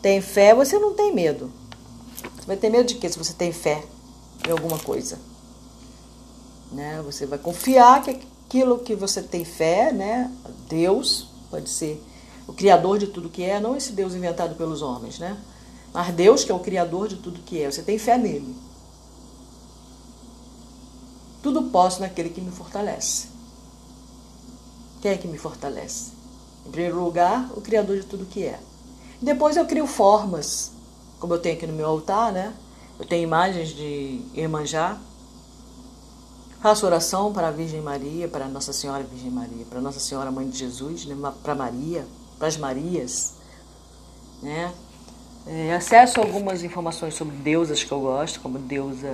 tem 0.00 0.20
fé, 0.20 0.54
você 0.54 0.78
não 0.78 0.94
tem 0.94 1.14
medo. 1.14 1.50
Você 2.36 2.46
vai 2.46 2.56
ter 2.56 2.70
medo 2.70 2.86
de 2.86 2.96
quê 2.96 3.08
se 3.08 3.18
você 3.18 3.32
tem 3.32 3.52
fé 3.52 3.84
em 4.46 4.50
alguma 4.50 4.78
coisa? 4.78 5.18
Né? 6.70 7.02
Você 7.04 7.26
vai 7.26 7.38
confiar 7.38 8.02
que 8.02 8.10
aquilo 8.52 8.78
que 8.80 8.94
você 8.94 9.22
tem 9.22 9.44
fé, 9.44 9.92
né? 9.92 10.30
Deus, 10.68 11.28
pode 11.50 11.70
ser 11.70 12.02
o 12.46 12.52
criador 12.52 12.98
de 12.98 13.06
tudo 13.06 13.30
que 13.30 13.42
é, 13.42 13.58
não 13.58 13.76
esse 13.76 13.92
Deus 13.92 14.14
inventado 14.14 14.56
pelos 14.56 14.82
homens, 14.82 15.18
né? 15.18 15.40
Mas 15.92 16.14
Deus 16.14 16.44
que 16.44 16.52
é 16.52 16.54
o 16.54 16.60
criador 16.60 17.08
de 17.08 17.16
tudo 17.16 17.40
que 17.40 17.62
é, 17.62 17.70
você 17.70 17.82
tem 17.82 17.98
fé 17.98 18.18
nele. 18.18 18.54
Tudo 21.42 21.64
posso 21.70 22.00
naquele 22.00 22.28
que 22.28 22.40
me 22.40 22.50
fortalece. 22.50 23.28
Quem 25.00 25.12
é 25.12 25.16
que 25.16 25.26
me 25.26 25.38
fortalece? 25.38 26.12
Em 26.66 26.70
primeiro 26.70 27.02
lugar, 27.02 27.50
o 27.56 27.60
criador 27.60 27.98
de 27.98 28.06
tudo 28.06 28.26
que 28.26 28.44
é. 28.44 28.58
Depois 29.20 29.56
eu 29.56 29.66
crio 29.66 29.86
formas, 29.86 30.72
como 31.18 31.34
eu 31.34 31.38
tenho 31.38 31.56
aqui 31.56 31.66
no 31.66 31.72
meu 31.72 31.86
altar, 31.86 32.32
né? 32.32 32.54
Eu 32.98 33.06
tenho 33.06 33.22
imagens 33.22 33.68
de 33.70 34.20
Iemanjá, 34.34 34.98
Faço 36.62 36.86
oração 36.86 37.32
para 37.32 37.48
a 37.48 37.50
Virgem 37.50 37.80
Maria, 37.80 38.28
para 38.28 38.46
Nossa 38.46 38.72
Senhora 38.72 39.02
Virgem 39.02 39.32
Maria, 39.32 39.66
para 39.68 39.80
Nossa 39.80 39.98
Senhora 39.98 40.30
Mãe 40.30 40.48
de 40.48 40.56
Jesus, 40.56 41.04
né? 41.06 41.16
para 41.42 41.56
Maria, 41.56 42.06
para 42.38 42.46
as 42.46 42.56
Marias. 42.56 43.32
Né? 44.40 44.72
É, 45.44 45.74
acesso 45.74 46.20
algumas 46.20 46.62
informações 46.62 47.14
sobre 47.14 47.34
deusas 47.34 47.82
que 47.82 47.90
eu 47.90 48.00
gosto, 48.00 48.38
como 48.38 48.60
deusa 48.60 49.12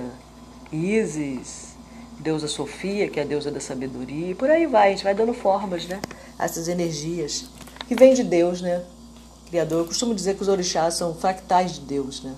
Isis, 0.71 1.75
deusa 2.19 2.47
Sofia, 2.47 3.09
que 3.09 3.19
é 3.19 3.23
a 3.23 3.25
deusa 3.25 3.49
da 3.49 3.59
sabedoria, 3.59 4.31
e 4.31 4.35
por 4.35 4.49
aí 4.49 4.65
vai, 4.65 4.89
a 4.89 4.91
gente 4.91 5.03
vai 5.03 5.15
dando 5.15 5.33
formas 5.33 5.85
né? 5.87 6.01
a 6.37 6.45
essas 6.45 6.67
energias 6.67 7.45
que 7.87 7.95
vêm 7.95 8.13
de 8.13 8.23
Deus, 8.23 8.61
né? 8.61 8.83
Criador. 9.49 9.79
Eu 9.79 9.85
costumo 9.85 10.13
dizer 10.13 10.35
que 10.35 10.41
os 10.43 10.47
orixás 10.47 10.93
são 10.93 11.15
fractais 11.15 11.73
de 11.73 11.81
Deus, 11.81 12.21
né? 12.21 12.35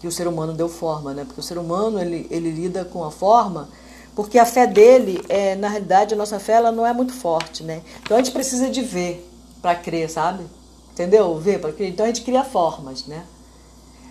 que 0.00 0.06
o 0.06 0.12
ser 0.12 0.28
humano 0.28 0.52
deu 0.52 0.68
forma, 0.68 1.14
né? 1.14 1.24
Porque 1.24 1.40
o 1.40 1.42
ser 1.42 1.58
humano 1.58 2.00
ele, 2.00 2.26
ele 2.30 2.50
lida 2.50 2.84
com 2.84 3.04
a 3.04 3.10
forma, 3.10 3.68
porque 4.14 4.38
a 4.38 4.46
fé 4.46 4.66
dele 4.66 5.22
é, 5.28 5.54
na 5.56 5.68
realidade, 5.68 6.14
a 6.14 6.16
nossa 6.16 6.38
fé 6.38 6.52
ela 6.52 6.70
não 6.70 6.86
é 6.86 6.92
muito 6.92 7.12
forte, 7.12 7.62
né? 7.62 7.82
Então 8.02 8.16
a 8.16 8.20
gente 8.22 8.32
precisa 8.32 8.70
de 8.70 8.82
ver 8.82 9.28
para 9.60 9.74
crer, 9.74 10.08
sabe? 10.10 10.44
Entendeu? 10.92 11.36
Ver 11.38 11.60
para 11.60 11.72
crer. 11.72 11.90
Então 11.90 12.04
a 12.04 12.08
gente 12.08 12.22
cria 12.22 12.44
formas, 12.44 13.06
né? 13.06 13.24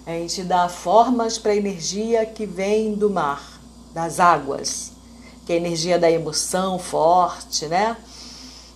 A 0.06 0.12
gente 0.12 0.44
dá 0.44 0.70
formas 0.70 1.38
para 1.38 1.51
a 1.51 1.56
energia 1.56 2.25
que 2.25 2.46
vem 2.46 2.94
do 2.94 3.10
mar, 3.10 3.55
das 3.96 4.20
águas, 4.20 4.92
que 5.46 5.54
é 5.54 5.56
a 5.56 5.58
energia 5.58 5.98
da 5.98 6.12
emoção 6.12 6.78
forte, 6.78 7.66
né? 7.68 7.96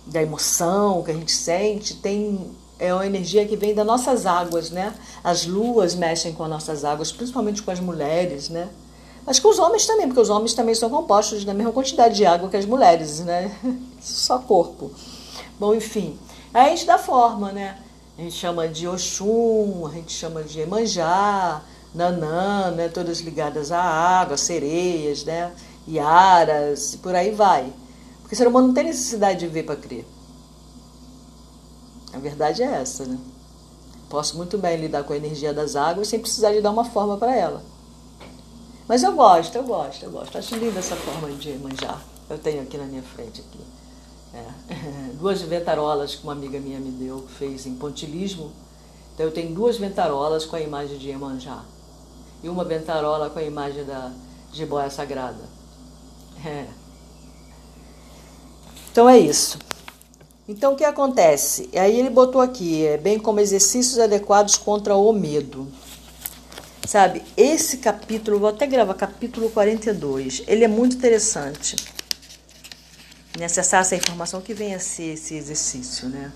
Da 0.06 0.22
emoção 0.22 1.02
que 1.02 1.10
a 1.10 1.14
gente 1.14 1.30
sente, 1.30 1.94
tem 1.96 2.56
é 2.78 2.94
uma 2.94 3.04
energia 3.04 3.46
que 3.46 3.54
vem 3.54 3.74
das 3.74 3.86
nossas 3.86 4.24
águas, 4.24 4.70
né? 4.70 4.94
As 5.22 5.44
luas 5.44 5.94
mexem 5.94 6.32
com 6.32 6.44
as 6.44 6.48
nossas 6.48 6.82
águas, 6.82 7.12
principalmente 7.12 7.62
com 7.62 7.70
as 7.70 7.78
mulheres, 7.78 8.48
né? 8.48 8.70
Mas 9.26 9.38
com 9.38 9.50
os 9.50 9.58
homens 9.58 9.84
também, 9.84 10.06
porque 10.06 10.22
os 10.22 10.30
homens 10.30 10.54
também 10.54 10.74
são 10.74 10.88
compostos 10.88 11.44
da 11.44 11.52
mesma 11.52 11.72
quantidade 11.72 12.14
de 12.14 12.24
água 12.24 12.48
que 12.48 12.56
as 12.56 12.64
mulheres, 12.64 13.20
né? 13.20 13.54
Só 14.00 14.38
corpo. 14.38 14.90
Bom, 15.58 15.74
enfim. 15.74 16.18
A 16.54 16.70
gente 16.70 16.86
dá 16.86 16.96
forma, 16.96 17.52
né? 17.52 17.76
A 18.16 18.22
gente 18.22 18.34
chama 18.34 18.66
de 18.66 18.88
Oxum, 18.88 19.86
a 19.86 19.90
gente 19.90 20.14
chama 20.14 20.42
de 20.42 20.60
Emanjá, 20.60 21.62
Nanã, 21.94 22.70
né? 22.70 22.88
Todas 22.88 23.20
ligadas 23.20 23.72
à 23.72 23.80
água, 23.82 24.36
sereias, 24.36 25.24
né? 25.24 25.52
Iaras, 25.88 26.96
por 26.96 27.14
aí 27.14 27.32
vai. 27.32 27.72
Porque 28.20 28.34
o 28.34 28.38
ser 28.38 28.46
humano 28.46 28.68
não 28.68 28.74
tem 28.74 28.84
necessidade 28.84 29.40
de 29.40 29.46
ver 29.48 29.64
para 29.64 29.76
crer. 29.76 30.06
A 32.12 32.18
verdade 32.18 32.62
é 32.62 32.66
essa, 32.66 33.04
né? 33.04 33.18
Posso 34.08 34.36
muito 34.36 34.58
bem 34.58 34.76
lidar 34.76 35.04
com 35.04 35.12
a 35.12 35.16
energia 35.16 35.54
das 35.54 35.76
águas 35.76 36.08
sem 36.08 36.18
precisar 36.18 36.52
de 36.52 36.60
dar 36.60 36.70
uma 36.70 36.84
forma 36.84 37.16
para 37.16 37.34
ela. 37.34 37.62
Mas 38.88 39.04
eu 39.04 39.12
gosto, 39.12 39.54
eu 39.54 39.62
gosto, 39.62 40.04
eu 40.04 40.10
gosto. 40.10 40.36
Acho 40.36 40.56
linda 40.56 40.80
essa 40.80 40.96
forma 40.96 41.30
de 41.30 41.52
manjar. 41.58 42.02
Eu 42.28 42.38
tenho 42.38 42.62
aqui 42.62 42.76
na 42.76 42.84
minha 42.84 43.02
frente 43.02 43.40
aqui. 43.40 43.60
É. 44.34 45.14
Duas 45.14 45.40
ventarolas 45.42 46.16
que 46.16 46.24
uma 46.24 46.32
amiga 46.32 46.58
minha 46.58 46.80
me 46.80 46.90
deu, 46.90 47.24
fez 47.38 47.66
em 47.66 47.74
pontilismo. 47.74 48.50
Então 49.14 49.26
eu 49.26 49.32
tenho 49.32 49.54
duas 49.54 49.76
ventarolas 49.76 50.46
com 50.46 50.56
a 50.56 50.60
imagem 50.60 50.96
de 50.96 51.08
Iemanjá. 51.08 51.62
E 52.42 52.48
uma 52.48 52.64
ventarola 52.64 53.30
com 53.30 53.38
a 53.38 53.42
imagem 53.42 53.84
da 53.84 54.12
jiboia 54.52 54.90
sagrada. 54.90 55.42
É. 56.44 56.66
Então 58.90 59.08
é 59.08 59.18
isso. 59.18 59.58
Então, 60.48 60.72
o 60.72 60.76
que 60.76 60.84
acontece? 60.84 61.70
Aí 61.74 61.96
ele 61.96 62.10
botou 62.10 62.40
aqui, 62.40 62.84
é, 62.84 62.98
bem 62.98 63.20
como 63.20 63.38
exercícios 63.38 64.00
adequados 64.00 64.56
contra 64.56 64.96
o 64.96 65.12
medo. 65.12 65.68
Sabe, 66.84 67.22
esse 67.36 67.76
capítulo, 67.76 68.40
vou 68.40 68.48
até 68.48 68.66
gravar, 68.66 68.94
capítulo 68.94 69.48
42, 69.50 70.42
ele 70.48 70.64
é 70.64 70.68
muito 70.68 70.96
interessante. 70.96 71.76
Em 73.38 73.44
acessar 73.44 73.82
essa 73.82 73.94
informação 73.94 74.40
que 74.40 74.52
vem 74.52 74.74
a 74.74 74.80
ser 74.80 75.12
esse 75.12 75.34
exercício, 75.36 76.08
né? 76.08 76.32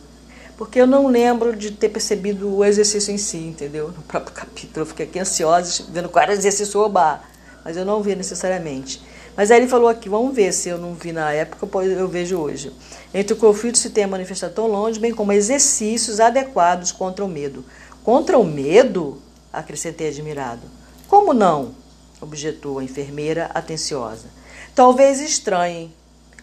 Porque 0.57 0.81
eu 0.81 0.87
não 0.87 1.09
lembro 1.09 1.57
de 1.57 1.73
ter 1.73 1.89
percebido 1.89 2.57
o 2.57 2.65
exercício 2.65 3.13
em 3.13 3.19
si, 3.19 3.39
entendeu? 3.39 3.89
No 3.89 4.03
próprio 4.03 4.35
capítulo. 4.37 4.83
Eu 4.83 4.87
fiquei 4.87 5.07
aqui 5.07 5.19
ansiosa, 5.19 5.85
vendo 5.91 6.09
qual 6.09 6.23
era 6.23 6.33
o 6.33 6.35
exercício 6.35 6.81
oba, 6.81 7.21
mas 7.65 7.77
eu 7.77 7.85
não 7.85 8.03
vi 8.03 8.15
necessariamente. 8.15 9.03
Mas 9.37 9.51
aí 9.51 9.59
ele 9.59 9.69
falou 9.69 9.89
aqui, 9.89 10.09
vamos 10.09 10.35
ver 10.35 10.53
se 10.53 10.69
eu 10.69 10.79
não 10.79 10.95
vi 10.95 11.13
na 11.13 11.33
época, 11.33 11.67
pois 11.67 11.91
eu 11.91 12.07
vejo 12.07 12.39
hoje. 12.39 12.73
Entre 13.13 13.33
o 13.33 13.37
conflito 13.37 13.79
se 13.79 13.91
tem 13.91 14.07
manifestado 14.07 14.55
tão 14.55 14.69
longe, 14.69 15.01
bem 15.01 15.13
como 15.13 15.33
exercícios 15.33 16.21
adequados 16.21 16.93
contra 16.93 17.25
o 17.25 17.29
medo. 17.29 17.65
Contra 18.05 18.39
o 18.39 18.45
medo? 18.45 19.21
Acrescentei 19.53 20.09
admirado. 20.09 20.63
Como 21.09 21.35
não? 21.35 21.85
objetou 22.25 22.79
a 22.79 22.85
enfermeira 22.85 23.51
atenciosa. 23.55 24.27
Talvez 24.75 25.21
estranhe, 25.21 25.95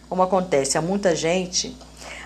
como 0.08 0.22
acontece 0.22 0.78
a 0.78 0.82
muita 0.82 1.14
gente, 1.14 1.76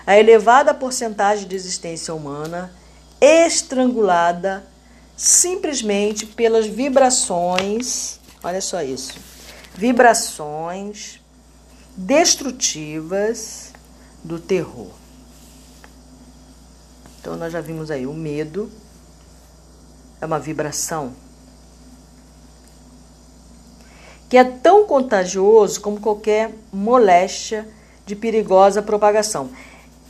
a 0.07 0.17
elevada 0.17 0.73
porcentagem 0.73 1.45
de 1.45 1.55
existência 1.55 2.15
humana 2.15 2.71
estrangulada 3.19 4.65
simplesmente 5.17 6.25
pelas 6.25 6.65
vibrações, 6.65 8.17
olha 8.41 8.61
só 8.61 8.81
isso, 8.81 9.19
vibrações 9.75 11.19
destrutivas 11.97 13.73
do 14.23 14.39
terror. 14.39 14.91
Então 17.19 17.35
nós 17.35 17.51
já 17.51 17.59
vimos 17.59 17.91
aí 17.91 18.07
o 18.07 18.13
medo 18.13 18.71
é 20.21 20.25
uma 20.25 20.39
vibração 20.39 21.13
que 24.29 24.37
é 24.37 24.43
tão 24.43 24.85
contagioso 24.85 25.81
como 25.81 25.99
qualquer 25.99 26.53
moléstia 26.71 27.67
de 28.05 28.15
perigosa 28.15 28.81
propagação. 28.81 29.49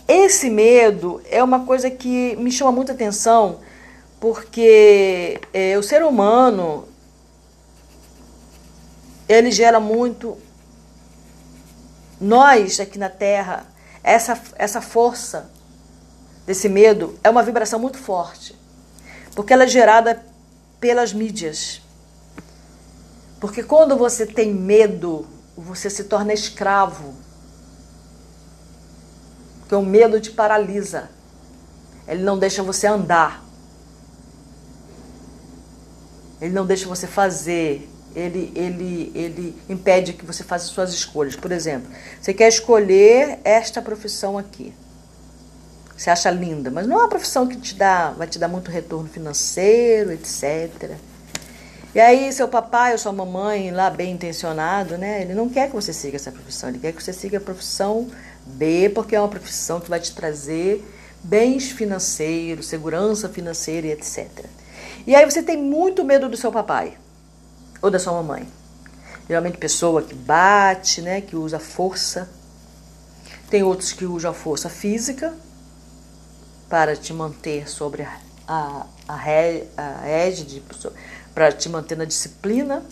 Esse 0.08 0.50
medo 0.50 1.22
é 1.30 1.44
uma 1.44 1.66
coisa 1.66 1.90
que 1.90 2.36
me 2.38 2.52
chama 2.52 2.72
muita 2.72 2.94
atenção, 2.94 3.60
porque 4.20 5.40
é, 5.54 5.78
o 5.78 5.84
ser 5.84 6.04
humano 6.04 6.88
ele 9.28 9.52
gera 9.52 9.80
muito. 9.80 10.38
Nós 12.20 12.80
aqui 12.80 12.98
na 12.98 13.10
Terra, 13.10 13.68
essa, 14.04 14.42
essa 14.56 14.82
força 14.82 15.52
desse 16.46 16.70
medo 16.70 17.20
é 17.24 17.30
uma 17.30 17.44
vibração 17.44 17.78
muito 17.78 17.98
forte, 17.98 18.56
porque 19.36 19.52
ela 19.52 19.66
é 19.66 19.68
gerada 19.68 20.26
pelas 20.80 21.12
mídias. 21.12 21.82
Porque 23.40 23.62
quando 23.62 23.96
você 23.96 24.26
tem 24.26 24.54
medo, 24.54 25.28
você 25.56 25.90
se 25.90 26.06
torna 26.06 26.34
escravo. 26.34 27.14
Porque 29.68 29.76
o 29.76 29.82
medo 29.82 30.18
te 30.22 30.32
paralisa. 30.32 31.10
Ele 32.08 32.24
não 32.24 32.40
deixa 32.40 32.64
você 32.64 32.88
andar. 32.88 33.44
Ele 36.40 36.54
não 36.54 36.66
deixa 36.66 36.88
você 36.88 37.06
fazer. 37.06 37.90
Ele, 38.16 38.50
ele, 38.56 39.12
ele 39.14 39.62
impede 39.68 40.14
que 40.14 40.26
você 40.26 40.42
faça 40.42 40.68
suas 40.68 40.94
escolhas. 40.94 41.36
Por 41.36 41.52
exemplo, 41.52 41.92
você 42.22 42.34
quer 42.34 42.48
escolher 42.48 43.40
esta 43.44 43.82
profissão 43.82 44.38
aqui. 44.38 44.74
Você 45.98 46.10
acha 46.10 46.32
linda, 46.32 46.72
mas 46.72 46.88
não 46.88 46.96
é 46.96 47.00
uma 47.02 47.10
profissão 47.10 47.46
que 47.46 47.58
te 47.58 47.76
dá, 47.76 48.12
vai 48.12 48.28
te 48.28 48.40
dar 48.40 48.48
muito 48.48 48.72
retorno 48.72 49.10
financeiro, 49.10 50.14
etc. 50.14 50.96
E 51.94 52.00
aí, 52.00 52.32
seu 52.32 52.48
papai 52.48 52.94
ou 52.94 52.98
sua 52.98 53.12
mamãe, 53.12 53.72
lá 53.72 53.90
bem 53.90 54.14
intencionado, 54.14 54.98
né? 54.98 55.24
Ele 55.24 55.34
não 55.34 55.50
quer 55.50 55.68
que 55.68 55.76
você 55.76 55.92
siga 55.92 56.16
essa 56.16 56.32
profissão, 56.32 56.70
ele 56.70 56.80
quer 56.80 56.94
que 56.94 57.04
você 57.04 57.12
siga 57.12 57.40
a 57.40 57.42
profissão 57.42 58.08
B, 58.56 58.90
porque 58.90 59.16
é 59.16 59.20
uma 59.20 59.28
profissão 59.28 59.80
que 59.80 59.90
vai 59.90 60.00
te 60.00 60.14
trazer 60.14 60.84
bens 61.24 61.72
financeiros, 61.72 62.68
segurança 62.68 63.28
financeira 63.28 63.88
e 63.88 63.92
etc. 63.92 64.46
E 65.06 65.16
aí 65.16 65.26
você 65.26 65.42
tem 65.42 65.58
muito 65.58 66.04
medo 66.04 66.30
do 66.30 66.38
seu 66.38 66.52
papai 66.52 66.98
ou 67.82 67.90
da 67.90 68.00
sua 68.00 68.14
mamãe. 68.14 68.48
Geralmente 69.28 69.58
pessoa 69.58 70.02
que 70.02 70.14
bate, 70.14 71.02
né, 71.02 71.22
que 71.22 71.36
usa 71.36 71.60
força. 71.60 72.30
Tem 73.50 73.64
outros 73.64 73.92
que 73.92 74.06
usam 74.06 74.32
a 74.32 74.34
força 74.34 74.70
física 74.70 75.34
para 76.70 76.96
te 76.96 77.14
manter 77.14 77.70
sobre 77.70 78.04
a, 78.04 78.20
a, 78.48 78.86
a, 79.08 79.16
a 79.16 80.74
para 81.34 81.52
te 81.52 81.70
manter 81.70 81.98
na 81.98 82.06
disciplina. 82.06 82.84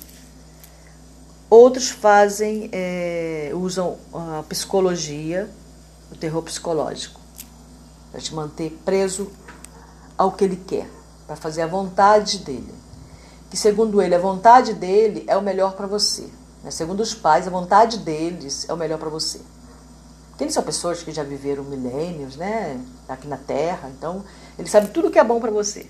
Outros 1.55 1.89
fazem, 1.89 2.69
é, 2.73 3.49
usam 3.53 3.97
a 4.13 4.43
psicologia, 4.43 5.49
o 6.11 6.15
terror 6.17 6.43
psicológico, 6.43 7.17
para 8.11 8.19
te 8.19 8.35
manter 8.35 8.77
preso 8.83 9.31
ao 10.17 10.33
que 10.33 10.43
ele 10.43 10.57
quer, 10.57 10.85
para 11.25 11.37
fazer 11.37 11.61
a 11.61 11.67
vontade 11.67 12.39
dele. 12.39 12.75
Que 13.49 13.55
segundo 13.55 14.01
ele, 14.01 14.13
a 14.13 14.19
vontade 14.19 14.73
dele 14.73 15.23
é 15.27 15.37
o 15.37 15.41
melhor 15.41 15.77
para 15.77 15.87
você. 15.87 16.27
Né? 16.61 16.71
Segundo 16.71 16.99
os 16.99 17.13
pais, 17.13 17.47
a 17.47 17.49
vontade 17.49 17.99
deles 17.99 18.67
é 18.67 18.73
o 18.73 18.77
melhor 18.77 18.99
para 18.99 19.09
você. 19.09 19.39
Porque 20.31 20.43
eles 20.43 20.53
são 20.53 20.61
pessoas 20.61 21.03
que 21.03 21.11
já 21.13 21.23
viveram 21.23 21.63
milênios, 21.63 22.35
né? 22.35 22.77
Aqui 23.07 23.29
na 23.29 23.37
Terra, 23.37 23.89
então 23.97 24.25
ele 24.59 24.67
sabe 24.67 24.89
tudo 24.89 25.09
que 25.09 25.17
é 25.17 25.23
bom 25.23 25.39
para 25.39 25.51
você. 25.51 25.89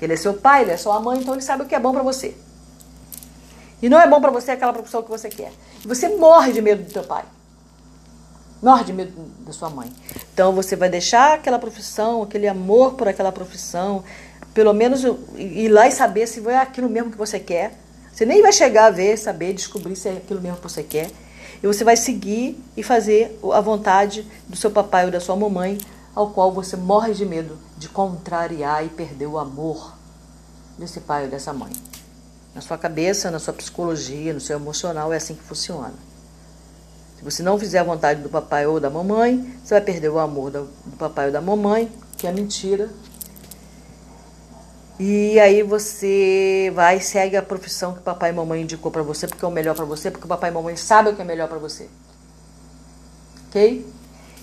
Ele 0.00 0.12
é 0.12 0.16
seu 0.16 0.34
pai, 0.34 0.62
ele 0.62 0.70
é 0.70 0.76
sua 0.76 1.00
mãe, 1.00 1.18
então 1.18 1.34
ele 1.34 1.42
sabe 1.42 1.64
o 1.64 1.66
que 1.66 1.74
é 1.74 1.80
bom 1.80 1.92
para 1.92 2.04
você. 2.04 2.36
E 3.82 3.88
não 3.88 4.00
é 4.00 4.06
bom 4.08 4.20
para 4.20 4.30
você 4.30 4.52
aquela 4.52 4.72
profissão 4.72 5.02
que 5.02 5.10
você 5.10 5.28
quer. 5.28 5.52
E 5.82 5.88
você 5.88 6.08
morre 6.08 6.52
de 6.52 6.60
medo 6.60 6.82
do 6.82 6.92
teu 6.92 7.02
pai. 7.02 7.24
Morre 8.62 8.84
de 8.84 8.92
medo 8.92 9.12
da 9.40 9.52
sua 9.52 9.70
mãe. 9.70 9.90
Então 10.34 10.52
você 10.52 10.76
vai 10.76 10.90
deixar 10.90 11.34
aquela 11.34 11.58
profissão, 11.58 12.22
aquele 12.22 12.46
amor 12.46 12.94
por 12.94 13.08
aquela 13.08 13.32
profissão, 13.32 14.04
pelo 14.52 14.72
menos 14.74 15.02
ir 15.36 15.68
lá 15.68 15.88
e 15.88 15.92
saber 15.92 16.26
se 16.26 16.46
é 16.48 16.58
aquilo 16.58 16.88
mesmo 16.88 17.10
que 17.10 17.16
você 17.16 17.40
quer. 17.40 17.72
Você 18.12 18.26
nem 18.26 18.42
vai 18.42 18.52
chegar 18.52 18.86
a 18.86 18.90
ver, 18.90 19.16
saber, 19.16 19.54
descobrir 19.54 19.96
se 19.96 20.08
é 20.08 20.12
aquilo 20.12 20.40
mesmo 20.40 20.58
que 20.58 20.62
você 20.62 20.82
quer. 20.82 21.10
E 21.62 21.66
você 21.66 21.84
vai 21.84 21.96
seguir 21.96 22.62
e 22.76 22.82
fazer 22.82 23.38
a 23.52 23.60
vontade 23.60 24.26
do 24.46 24.56
seu 24.56 24.70
papai 24.70 25.06
ou 25.06 25.10
da 25.10 25.20
sua 25.20 25.36
mamãe 25.36 25.78
ao 26.14 26.30
qual 26.30 26.52
você 26.52 26.76
morre 26.76 27.14
de 27.14 27.24
medo 27.24 27.56
de 27.78 27.88
contrariar 27.88 28.84
e 28.84 28.88
perder 28.88 29.26
o 29.26 29.38
amor 29.38 29.94
desse 30.76 31.00
pai 31.00 31.24
ou 31.24 31.30
dessa 31.30 31.52
mãe. 31.52 31.72
Na 32.54 32.60
sua 32.60 32.76
cabeça, 32.76 33.30
na 33.30 33.38
sua 33.38 33.54
psicologia, 33.54 34.34
no 34.34 34.40
seu 34.40 34.56
emocional, 34.56 35.12
é 35.12 35.16
assim 35.16 35.34
que 35.34 35.42
funciona. 35.42 35.94
Se 37.16 37.24
você 37.24 37.42
não 37.42 37.58
fizer 37.58 37.78
a 37.78 37.84
vontade 37.84 38.22
do 38.22 38.28
papai 38.28 38.66
ou 38.66 38.80
da 38.80 38.88
mamãe, 38.88 39.54
você 39.62 39.74
vai 39.74 39.80
perder 39.82 40.08
o 40.08 40.18
amor 40.18 40.50
do 40.50 40.68
papai 40.98 41.26
ou 41.26 41.32
da 41.32 41.40
mamãe, 41.40 41.92
que 42.16 42.26
é 42.26 42.32
mentira. 42.32 42.88
E 44.98 45.38
aí 45.38 45.62
você 45.62 46.72
vai 46.74 46.96
e 46.98 47.00
segue 47.00 47.36
a 47.36 47.42
profissão 47.42 47.94
que 47.94 48.00
papai 48.00 48.30
e 48.30 48.32
mamãe 48.32 48.62
indicou 48.62 48.90
para 48.90 49.02
você, 49.02 49.26
porque 49.26 49.44
é 49.44 49.48
o 49.48 49.50
melhor 49.50 49.74
para 49.74 49.84
você, 49.84 50.10
porque 50.10 50.24
o 50.24 50.28
papai 50.28 50.50
e 50.50 50.52
mamãe 50.52 50.76
sabem 50.76 51.12
o 51.12 51.16
que 51.16 51.22
é 51.22 51.24
melhor 51.24 51.48
para 51.48 51.58
você. 51.58 51.88
Ok? 53.48 53.86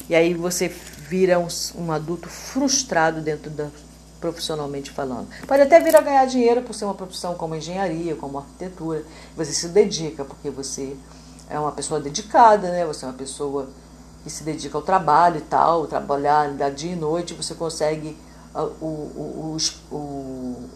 E 0.10 0.16
aí 0.16 0.34
você 0.34 0.68
vira 0.68 1.40
um, 1.40 1.48
um 1.76 1.92
adulto 1.92 2.30
frustrado 2.30 3.22
dentro 3.22 3.50
da 3.50 3.70
profissionalmente 4.20 4.92
falando. 4.92 5.28
Pode 5.48 5.62
até 5.62 5.80
vir 5.80 5.96
a 5.96 6.02
ganhar 6.02 6.26
dinheiro 6.26 6.62
por 6.62 6.74
ser 6.74 6.86
uma 6.86 6.94
profissão 6.94 7.36
como 7.36 7.56
engenharia, 7.56 8.16
como 8.16 8.38
arquitetura. 8.38 9.04
Você 9.36 9.54
se 9.54 9.68
dedica 9.70 10.26
porque 10.26 10.50
você 10.50 10.96
é 11.50 11.60
uma 11.60 11.72
pessoa 11.72 12.00
dedicada, 12.00 12.70
né? 12.70 12.86
Você 12.86 13.06
é 13.06 13.08
uma 13.08 13.14
pessoa 13.14 13.68
que 14.24 14.30
se 14.30 14.44
dedica 14.44 14.78
ao 14.78 14.82
trabalho 14.82 15.38
e 15.38 15.42
tal, 15.42 15.88
trabalhar 15.88 16.50
dia 16.72 16.92
e 16.92 16.96
noite, 16.96 17.34
você 17.34 17.56
consegue 17.56 18.18
o, 18.54 18.60
o, 18.60 19.56
o, 19.56 19.58
o, 19.92 19.96
o 19.96 20.70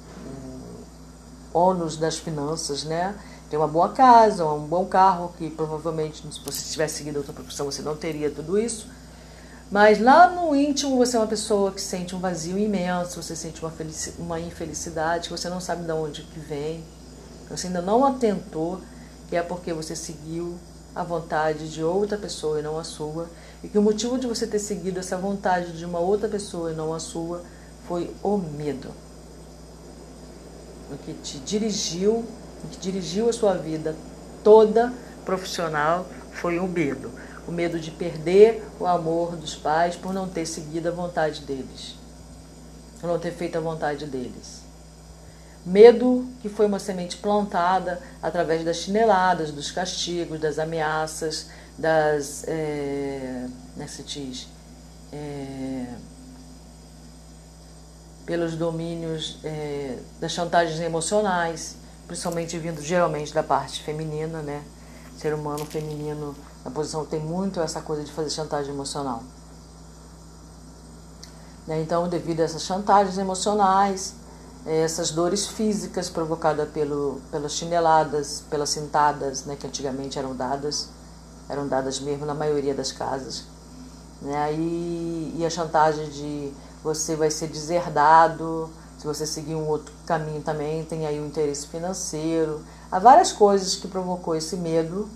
ônus 1.53 1.97
das 1.97 2.17
finanças, 2.17 2.83
né? 2.83 3.15
Tem 3.49 3.59
uma 3.59 3.67
boa 3.67 3.89
casa, 3.89 4.45
um 4.45 4.65
bom 4.65 4.85
carro, 4.85 5.33
que 5.37 5.49
provavelmente, 5.49 6.25
se 6.31 6.39
você 6.39 6.71
tivesse 6.71 6.99
seguido 6.99 7.17
outra 7.17 7.33
profissão, 7.33 7.65
você 7.65 7.81
não 7.81 7.97
teria 7.97 8.29
tudo 8.29 8.57
isso. 8.57 8.87
Mas 9.71 10.01
lá 10.01 10.29
no 10.29 10.53
íntimo 10.53 10.97
você 10.97 11.15
é 11.15 11.19
uma 11.19 11.27
pessoa 11.27 11.71
que 11.71 11.79
sente 11.79 12.13
um 12.13 12.19
vazio 12.19 12.59
imenso, 12.59 13.23
você 13.23 13.37
sente 13.37 13.61
uma, 13.63 13.71
uma 14.19 14.37
infelicidade, 14.37 15.29
que 15.29 15.37
você 15.37 15.47
não 15.47 15.61
sabe 15.61 15.85
de 15.85 15.91
onde 15.93 16.23
que 16.23 16.41
vem, 16.41 16.83
você 17.49 17.67
ainda 17.67 17.81
não 17.81 18.03
atentou, 18.03 18.81
que 19.29 19.35
é 19.37 19.41
porque 19.41 19.71
você 19.71 19.95
seguiu 19.95 20.57
a 20.93 21.03
vontade 21.03 21.71
de 21.71 21.81
outra 21.81 22.17
pessoa 22.17 22.59
e 22.59 22.61
não 22.61 22.77
a 22.77 22.83
sua, 22.83 23.29
e 23.63 23.69
que 23.69 23.77
o 23.77 23.81
motivo 23.81 24.17
de 24.17 24.27
você 24.27 24.45
ter 24.45 24.59
seguido 24.59 24.99
essa 24.99 25.15
vontade 25.15 25.71
de 25.71 25.85
uma 25.85 25.99
outra 25.99 26.27
pessoa 26.27 26.73
e 26.73 26.75
não 26.75 26.93
a 26.93 26.99
sua 26.99 27.41
foi 27.87 28.13
o 28.21 28.35
medo. 28.37 28.89
O 30.91 30.97
que 30.97 31.13
te 31.13 31.39
dirigiu, 31.39 32.25
o 32.61 32.67
que 32.69 32.77
dirigiu 32.77 33.29
a 33.29 33.33
sua 33.33 33.53
vida 33.53 33.95
toda 34.43 34.91
profissional 35.23 36.05
foi 36.33 36.59
o 36.59 36.67
medo 36.67 37.10
o 37.51 37.53
medo 37.53 37.77
de 37.77 37.91
perder 37.91 38.65
o 38.79 38.87
amor 38.87 39.35
dos 39.35 39.53
pais 39.53 39.97
por 39.97 40.13
não 40.13 40.27
ter 40.27 40.45
seguido 40.45 40.87
a 40.87 40.91
vontade 40.91 41.41
deles, 41.41 41.95
por 42.99 43.07
não 43.07 43.19
ter 43.19 43.31
feito 43.31 43.57
a 43.57 43.61
vontade 43.61 44.05
deles. 44.05 44.61
Medo 45.65 46.25
que 46.41 46.47
foi 46.47 46.65
uma 46.65 46.79
semente 46.79 47.17
plantada 47.17 48.01
através 48.23 48.63
das 48.63 48.77
chineladas, 48.77 49.51
dos 49.51 49.69
castigos, 49.69 50.39
das 50.39 50.57
ameaças, 50.57 51.47
das. 51.77 52.45
É, 52.47 53.47
né, 53.75 53.85
se 53.85 54.01
diz, 54.01 54.47
é, 55.11 55.85
pelos 58.25 58.55
domínios 58.55 59.39
é, 59.43 59.97
das 60.19 60.31
chantagens 60.31 60.79
emocionais, 60.79 61.75
principalmente 62.07 62.57
vindo 62.57 62.81
geralmente 62.81 63.33
da 63.33 63.43
parte 63.43 63.83
feminina, 63.83 64.41
né? 64.41 64.63
Ser 65.17 65.35
humano 65.35 65.65
feminino 65.65 66.35
a 66.63 66.69
posição 66.69 67.05
tem 67.05 67.19
muito 67.19 67.59
essa 67.59 67.81
coisa 67.81 68.03
de 68.03 68.11
fazer 68.11 68.29
chantagem 68.29 68.73
emocional. 68.73 69.23
Né? 71.67 71.81
Então, 71.81 72.07
devido 72.07 72.41
a 72.41 72.43
essas 72.43 72.63
chantagens 72.63 73.17
emocionais, 73.17 74.13
eh, 74.65 74.81
essas 74.81 75.11
dores 75.11 75.47
físicas 75.47 76.09
provocadas 76.09 76.69
pelo, 76.69 77.19
pelas 77.31 77.53
chineladas, 77.53 78.43
pelas 78.49 78.69
cintadas, 78.69 79.45
né, 79.45 79.55
que 79.55 79.65
antigamente 79.65 80.19
eram 80.19 80.35
dadas, 80.35 80.89
eram 81.49 81.67
dadas 81.67 81.99
mesmo 81.99 82.25
na 82.25 82.33
maioria 82.33 82.73
das 82.73 82.91
casas. 82.91 83.43
Né? 84.21 84.53
E, 84.53 85.35
e 85.39 85.45
a 85.45 85.49
chantagem 85.49 86.09
de 86.09 86.53
você 86.83 87.15
vai 87.15 87.31
ser 87.31 87.47
deserdado, 87.47 88.69
se 88.97 89.07
você 89.07 89.25
seguir 89.25 89.55
um 89.55 89.67
outro 89.67 89.91
caminho 90.05 90.41
também, 90.43 90.83
tem 90.85 91.07
aí 91.07 91.19
o 91.19 91.25
interesse 91.25 91.65
financeiro. 91.65 92.61
Há 92.91 92.99
várias 92.99 93.31
coisas 93.31 93.75
que 93.75 93.87
provocou 93.87 94.35
esse 94.35 94.55
medo 94.55 95.09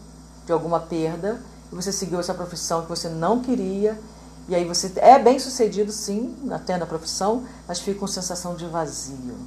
de 0.46 0.52
alguma 0.52 0.80
perda 0.80 1.42
e 1.72 1.76
você 1.76 1.92
seguiu 1.92 2.20
essa 2.20 2.34
profissão 2.34 2.84
que 2.84 2.90
você 2.90 3.10
não 3.10 3.42
queria 3.42 4.00
e 4.48 4.54
aí 4.54 4.64
você 4.64 4.92
é 4.98 5.18
bem 5.18 5.40
sucedido 5.40 5.92
sim 5.92 6.36
até 6.52 6.78
na 6.78 6.86
profissão, 6.86 7.46
mas 7.68 7.80
fica 7.80 8.00
com 8.00 8.08
sensação 8.08 8.56
de 8.56 8.66
vazio, 8.68 9.38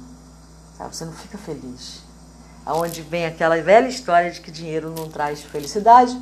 sabe? 0.77 0.95
Você 0.95 1.05
não 1.05 1.13
fica 1.13 1.37
feliz. 1.37 2.01
Aonde 2.65 3.01
vem 3.01 3.25
aquela 3.25 3.61
velha 3.61 3.87
história 3.87 4.29
de 4.29 4.41
que 4.41 4.51
dinheiro 4.51 4.93
não 4.95 5.07
traz 5.07 5.41
felicidade, 5.41 6.19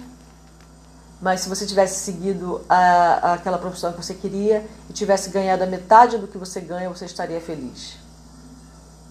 mas 1.20 1.42
se 1.42 1.50
você 1.50 1.66
tivesse 1.66 2.02
seguido 2.02 2.64
a, 2.70 3.34
aquela 3.34 3.58
profissão 3.58 3.92
que 3.92 3.98
você 3.98 4.14
queria 4.14 4.64
e 4.88 4.94
tivesse 4.94 5.32
ganhado 5.32 5.64
a 5.64 5.68
metade 5.68 6.20
do 6.20 6.28
que 6.28 6.38
você 6.38 6.62
ganha, 6.62 6.88
você 6.88 7.06
estaria 7.06 7.42
feliz. 7.42 7.98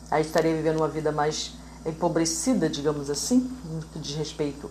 Aí 0.09 0.23
estaria 0.23 0.55
vivendo 0.55 0.77
uma 0.77 0.89
vida 0.89 1.11
mais 1.11 1.55
empobrecida, 1.85 2.71
digamos 2.71 3.11
assim, 3.11 3.51
no 3.65 3.83
que 3.83 3.99
diz 3.99 4.15
respeito 4.15 4.71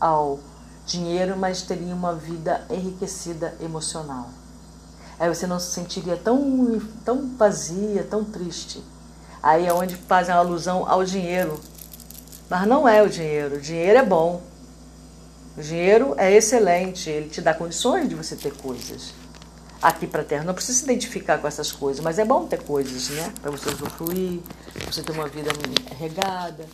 ao 0.00 0.38
dinheiro, 0.86 1.36
mas 1.36 1.62
teria 1.62 1.94
uma 1.94 2.14
vida 2.14 2.64
enriquecida 2.70 3.54
emocional. 3.60 4.30
Aí 5.18 5.28
você 5.28 5.46
não 5.46 5.58
se 5.58 5.72
sentiria 5.72 6.16
tão, 6.16 6.80
tão 7.04 7.36
vazia, 7.36 8.04
tão 8.04 8.22
triste. 8.24 8.82
Aí 9.42 9.66
é 9.66 9.72
onde 9.72 9.96
fazem 9.96 10.34
a 10.34 10.38
alusão 10.38 10.88
ao 10.88 11.04
dinheiro. 11.04 11.58
Mas 12.50 12.66
não 12.66 12.88
é 12.88 13.02
o 13.02 13.08
dinheiro. 13.08 13.56
O 13.56 13.60
dinheiro 13.60 13.98
é 13.98 14.04
bom. 14.04 14.42
O 15.56 15.62
dinheiro 15.62 16.14
é 16.18 16.32
excelente. 16.32 17.08
Ele 17.08 17.30
te 17.30 17.40
dá 17.40 17.54
condições 17.54 18.08
de 18.08 18.14
você 18.14 18.36
ter 18.36 18.52
coisas. 18.54 19.14
Aqui 19.80 20.06
para 20.06 20.22
a 20.22 20.24
Terra. 20.24 20.44
Não 20.44 20.54
precisa 20.54 20.78
se 20.78 20.84
identificar 20.84 21.38
com 21.38 21.48
essas 21.48 21.72
coisas, 21.72 22.02
mas 22.04 22.18
é 22.18 22.24
bom 22.24 22.46
ter 22.46 22.62
coisas, 22.62 23.08
né? 23.10 23.32
Para 23.40 23.50
você 23.50 23.70
usufruir, 23.70 24.40
para 24.74 24.92
você 24.92 25.02
ter 25.02 25.12
uma 25.12 25.28
vida 25.28 25.50
regada, 25.98 26.66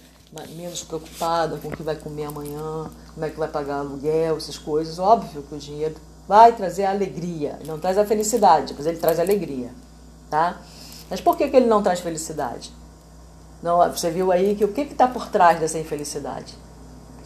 menos 0.57 0.83
preocupada 0.83 1.59
com 1.59 1.68
o 1.68 1.77
que 1.77 1.83
vai 1.83 1.95
comer 1.95 2.25
amanhã, 2.25 2.90
como 3.12 3.27
é 3.27 3.31
que 3.31 3.38
vai 3.38 3.49
pagar 3.49 3.81
aluguel, 3.81 4.37
essas 4.37 4.57
coisas. 4.57 4.99
Óbvio 4.99 5.42
que 5.42 5.55
o 5.55 5.59
dinheiro 5.59 5.95
vai 6.27 6.55
trazer 6.55 6.85
alegria, 6.85 7.59
não 7.66 7.79
traz 7.79 7.99
a 7.99 8.07
felicidade, 8.07 8.75
mas 8.77 8.87
ele 8.87 8.99
traz 8.99 9.21
alegria, 9.21 9.71
tá? 10.31 10.61
Mas 11.11 11.21
por 11.21 11.37
que, 11.37 11.49
que 11.49 11.57
ele 11.57 11.66
não 11.66 11.83
traz 11.83 12.01
felicidade? 12.01 12.73
Não, 13.62 13.79
você 13.90 14.11
viu 14.11 14.33
aí 14.33 14.55
que 14.57 14.64
o 14.64 14.73
que 14.73 14.81
está 14.81 15.07
por 15.07 15.29
trás 15.29 15.61
dessa 15.61 15.79
infelicidade? 15.79 16.57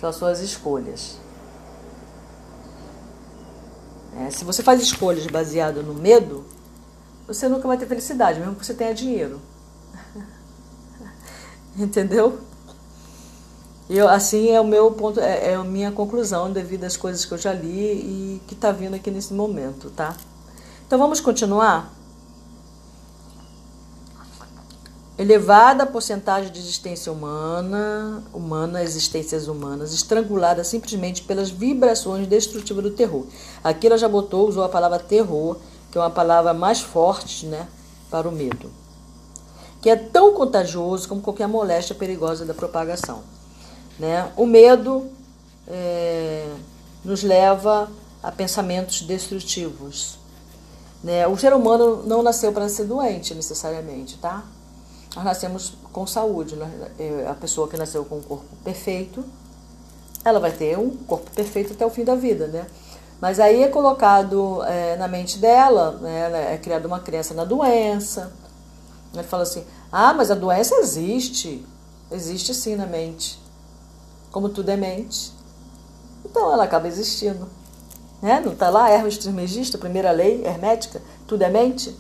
São 0.01 0.09
as 0.09 0.17
suas 0.17 0.41
escolhas. 0.41 1.19
É, 4.19 4.31
se 4.31 4.45
você 4.45 4.63
faz 4.63 4.83
escolhas 4.83 5.27
baseadas 5.27 5.85
no 5.85 5.95
medo, 5.95 6.45
você 7.27 7.49
nunca 7.49 7.69
vai 7.69 7.77
ter 7.77 7.87
felicidade, 7.87 8.41
mesmo 8.41 8.57
que 8.57 8.67
você 8.67 8.75
tenha 8.75 8.95
dinheiro. 8.95 9.41
Entendeu? 11.77 12.41
Eu, 13.89 14.09
assim 14.09 14.51
é 14.51 14.61
o 14.61 14.65
meu 14.65 14.91
ponto, 14.91 15.21
é, 15.21 15.53
é, 15.53 15.55
a 15.55 15.63
minha 15.63 15.93
conclusão 15.93 16.53
devido 16.53 16.83
às 16.83 16.97
coisas 16.97 17.25
que 17.25 17.33
eu 17.33 17.39
já 17.39 17.53
li 17.53 17.93
e 17.93 18.43
que 18.49 18.55
está 18.55 18.73
vindo 18.73 18.95
aqui 18.95 19.13
nesse 19.13 19.33
momento, 19.33 19.91
tá? 19.91 20.17
Então 20.85 20.99
vamos 20.99 21.21
continuar? 21.21 21.95
Elevada 25.17 25.87
porcentagem 25.87 26.51
de 26.51 26.59
existência 26.59 27.13
humana, 27.13 28.25
humana, 28.35 28.83
existências 28.83 29.47
humanas, 29.47 29.95
estrangulada 29.95 30.65
simplesmente 30.65 31.23
pelas 31.23 31.49
vibrações 31.49 32.27
destrutivas 32.27 32.83
do 32.83 32.91
terror. 32.91 33.25
Aqui 33.63 33.87
ela 33.87 33.97
já 33.97 34.09
botou, 34.09 34.49
usou 34.49 34.65
a 34.65 34.69
palavra 34.69 34.99
terror, 34.99 35.57
que 35.93 35.97
é 35.97 36.01
uma 36.01 36.11
palavra 36.11 36.53
mais 36.53 36.81
forte, 36.81 37.47
né, 37.47 37.69
para 38.11 38.29
o 38.29 38.33
medo. 38.33 38.69
Que 39.81 39.89
é 39.89 39.97
tão 39.97 40.35
contagioso 40.35 41.09
como 41.09 41.23
qualquer 41.23 41.47
moléstia 41.47 41.95
perigosa 41.95 42.45
da 42.45 42.53
propagação. 42.53 43.36
Né? 43.99 44.31
O 44.37 44.47
medo 44.47 45.11
é, 45.67 46.49
nos 47.05 47.23
leva 47.23 47.91
a 48.23 48.31
pensamentos 48.31 49.03
destrutivos. 49.03 50.19
Né? 51.03 51.27
O 51.27 51.37
ser 51.37 51.53
humano 51.55 52.03
não 52.05 52.23
nasceu 52.23 52.53
para 52.53 52.69
ser 52.69 52.85
doente 52.85 53.35
necessariamente, 53.35 54.19
tá? 54.19 54.45
Nós 55.15 55.25
nascemos 55.25 55.75
com 55.93 56.07
saúde. 56.07 56.57
É, 56.99 57.27
a 57.29 57.35
pessoa 57.35 57.69
que 57.69 57.77
nasceu 57.77 58.05
com 58.05 58.19
um 58.19 58.23
corpo 58.23 58.45
perfeito, 58.63 59.25
ela 60.25 60.41
vai 60.41 60.53
ter 60.53 60.79
um 60.79 60.91
corpo 60.91 61.31
perfeito 61.31 61.73
até 61.73 61.87
o 61.87 61.91
fim 61.91 62.05
da 62.05 62.15
vida, 62.15 62.49
né? 62.49 62.67
Mas 63.19 63.41
aí 63.41 63.63
é 63.63 63.69
colocado 63.69 64.63
é, 64.65 64.97
na 64.97 65.09
mente 65.09 65.39
dela, 65.39 65.93
né, 66.03 66.53
é 66.53 66.59
criada 66.59 66.87
uma 66.87 67.01
crença 67.01 67.33
na 67.33 67.45
doença. 67.45 68.31
Ele 69.15 69.23
fala 69.23 69.45
assim: 69.45 69.65
ah, 69.91 70.13
mas 70.13 70.31
a 70.31 70.35
doença 70.35 70.75
existe. 70.77 71.65
Existe 72.11 72.53
sim 72.53 72.77
na 72.77 72.87
mente 72.87 73.46
como 74.37 74.51
tudo 74.51 74.69
é 74.69 74.77
mente. 74.77 75.33
Então 76.23 76.53
ela 76.53 76.65
acaba 76.65 76.87
existindo. 76.87 77.49
Né? 78.21 78.39
Não 78.45 78.53
está 78.53 78.69
lá 78.69 78.91
Hermes 78.91 79.17
Trismegisto, 79.17 79.79
primeira 79.79 80.11
lei 80.11 80.45
hermética, 80.45 81.01
tudo 81.27 81.41
é 81.41 81.49
mente? 81.49 81.99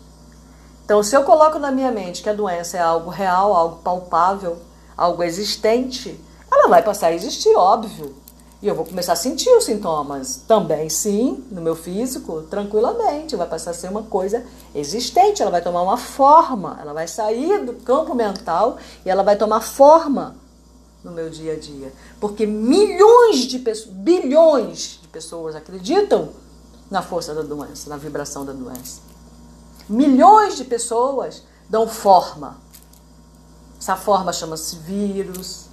Então, 0.85 1.03
se 1.03 1.17
eu 1.17 1.25
coloco 1.25 1.59
na 1.59 1.73
minha 1.73 1.91
mente 1.91 2.23
que 2.23 2.29
a 2.29 2.35
doença 2.35 2.77
é 2.77 2.81
algo 2.81 3.09
real, 3.09 3.55
algo 3.55 3.77
palpável, 3.77 4.59
algo 4.95 5.23
existente, 5.23 6.21
ela 6.53 6.69
vai 6.69 6.83
passar 6.83 7.07
a 7.07 7.15
existir, 7.15 7.57
óbvio. 7.57 8.15
E 8.61 8.69
eu 8.69 8.75
vou 8.75 8.85
começar 8.85 9.15
a 9.15 9.17
sentir 9.17 9.49
os 9.57 9.65
sintomas 9.65 10.43
também, 10.47 10.91
sim, 10.91 11.43
no 11.51 11.63
meu 11.63 11.75
físico, 11.75 12.43
tranquilamente. 12.51 13.35
Vai 13.35 13.47
passar 13.47 13.71
a 13.71 13.75
ser 13.75 13.89
uma 13.89 14.03
coisa 14.03 14.45
existente, 14.75 15.41
ela 15.41 15.51
vai 15.51 15.63
tomar 15.63 15.81
uma 15.81 15.97
forma, 15.97 16.77
ela 16.83 16.93
vai 16.93 17.09
sair 17.09 17.65
do 17.65 17.73
campo 17.73 18.15
mental 18.15 18.77
e 19.07 19.09
ela 19.09 19.23
vai 19.23 19.37
tomar 19.37 19.63
forma 19.63 20.37
no 21.07 21.13
meu 21.13 21.31
dia 21.31 21.53
a 21.53 21.59
dia. 21.59 21.93
Porque 22.21 22.45
milhões 22.45 23.41
de 23.47 23.61
pessoas, 23.61 23.95
bilhões 23.95 24.99
de 25.01 25.09
pessoas 25.09 25.55
acreditam 25.55 26.31
na 26.91 27.01
força 27.01 27.33
da 27.33 27.43
doença, 27.43 27.89
na 27.89 27.97
vibração 27.97 28.45
da 28.45 28.53
doença. 28.53 29.01
Milhões 29.89 30.57
de 30.57 30.65
pessoas 30.65 31.45
dão 31.69 31.87
forma. 31.87 32.59
Essa 33.81 33.97
forma 33.97 34.33
chama-se 34.33 34.77
vírus, 34.77 35.67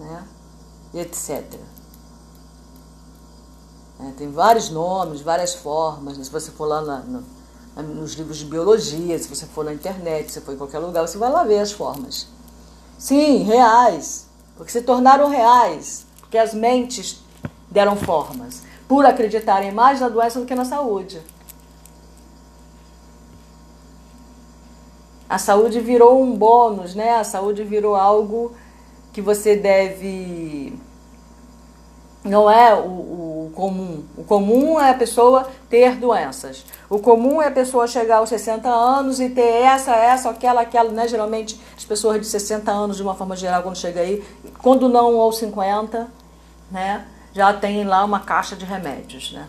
né? 0.00 0.26
e 0.94 1.00
etc. 1.00 1.44
É, 4.00 4.10
tem 4.16 4.30
vários 4.30 4.70
nomes, 4.70 5.20
várias 5.20 5.54
formas. 5.54 6.16
Se 6.16 6.30
você 6.30 6.50
for 6.50 6.64
lá 6.64 6.80
na, 6.80 7.22
na, 7.76 7.82
nos 7.82 8.14
livros 8.14 8.38
de 8.38 8.46
biologia, 8.46 9.18
se 9.18 9.28
você 9.28 9.44
for 9.44 9.62
na 9.62 9.74
internet, 9.74 10.28
se 10.28 10.34
você 10.34 10.40
for 10.40 10.54
em 10.54 10.56
qualquer 10.56 10.78
lugar, 10.78 11.06
você 11.06 11.18
vai 11.18 11.30
lá 11.30 11.44
ver 11.44 11.58
as 11.58 11.70
formas. 11.70 12.28
Sim, 13.02 13.42
reais. 13.42 14.28
Porque 14.56 14.70
se 14.70 14.80
tornaram 14.80 15.28
reais. 15.28 16.06
Porque 16.20 16.38
as 16.38 16.54
mentes 16.54 17.20
deram 17.68 17.96
formas. 17.96 18.62
Por 18.86 19.04
acreditarem 19.04 19.72
mais 19.72 20.00
na 20.00 20.08
doença 20.08 20.38
do 20.38 20.46
que 20.46 20.54
na 20.54 20.64
saúde. 20.64 21.20
A 25.28 25.36
saúde 25.36 25.80
virou 25.80 26.22
um 26.22 26.32
bônus, 26.36 26.94
né? 26.94 27.16
A 27.16 27.24
saúde 27.24 27.64
virou 27.64 27.96
algo 27.96 28.54
que 29.12 29.20
você 29.20 29.56
deve 29.56 30.72
não 32.24 32.50
é 32.50 32.74
o, 32.74 32.86
o, 32.86 33.52
comum. 33.54 34.04
O 34.16 34.24
comum 34.24 34.80
é 34.80 34.90
a 34.90 34.94
pessoa 34.94 35.48
ter 35.68 35.96
doenças. 35.96 36.64
O 36.88 36.98
comum 36.98 37.42
é 37.42 37.48
a 37.48 37.50
pessoa 37.50 37.86
chegar 37.86 38.18
aos 38.18 38.28
60 38.28 38.68
anos 38.68 39.20
e 39.20 39.28
ter 39.28 39.62
essa, 39.62 39.94
essa, 39.94 40.30
aquela, 40.30 40.60
aquela, 40.60 40.90
né? 40.90 41.08
Geralmente 41.08 41.60
as 41.76 41.84
pessoas 41.84 42.20
de 42.20 42.26
60 42.26 42.70
anos, 42.70 42.96
de 42.96 43.02
uma 43.02 43.14
forma 43.14 43.34
geral, 43.34 43.62
quando 43.62 43.76
chega 43.76 44.00
aí, 44.00 44.22
quando 44.58 44.88
não 44.88 45.20
aos 45.20 45.38
50, 45.38 46.08
né? 46.70 47.06
Já 47.32 47.52
tem 47.52 47.84
lá 47.84 48.04
uma 48.04 48.20
caixa 48.20 48.54
de 48.54 48.64
remédios, 48.64 49.32
né? 49.32 49.48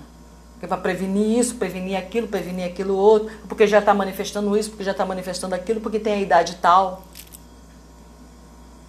É 0.62 0.68
para 0.68 0.78
prevenir 0.78 1.40
isso, 1.40 1.56
prevenir 1.56 1.98
aquilo, 1.98 2.26
prevenir 2.26 2.66
aquilo 2.66 2.96
outro, 2.96 3.30
porque 3.50 3.68
já 3.68 3.80
está 3.80 3.94
manifestando 3.94 4.58
isso, 4.58 4.70
porque 4.70 4.86
já 4.86 4.92
está 4.92 5.06
manifestando 5.06 5.54
aquilo, 5.54 5.82
porque 5.82 6.00
tem 6.00 6.14
a 6.14 6.20
idade 6.22 6.56
tal. 6.62 7.04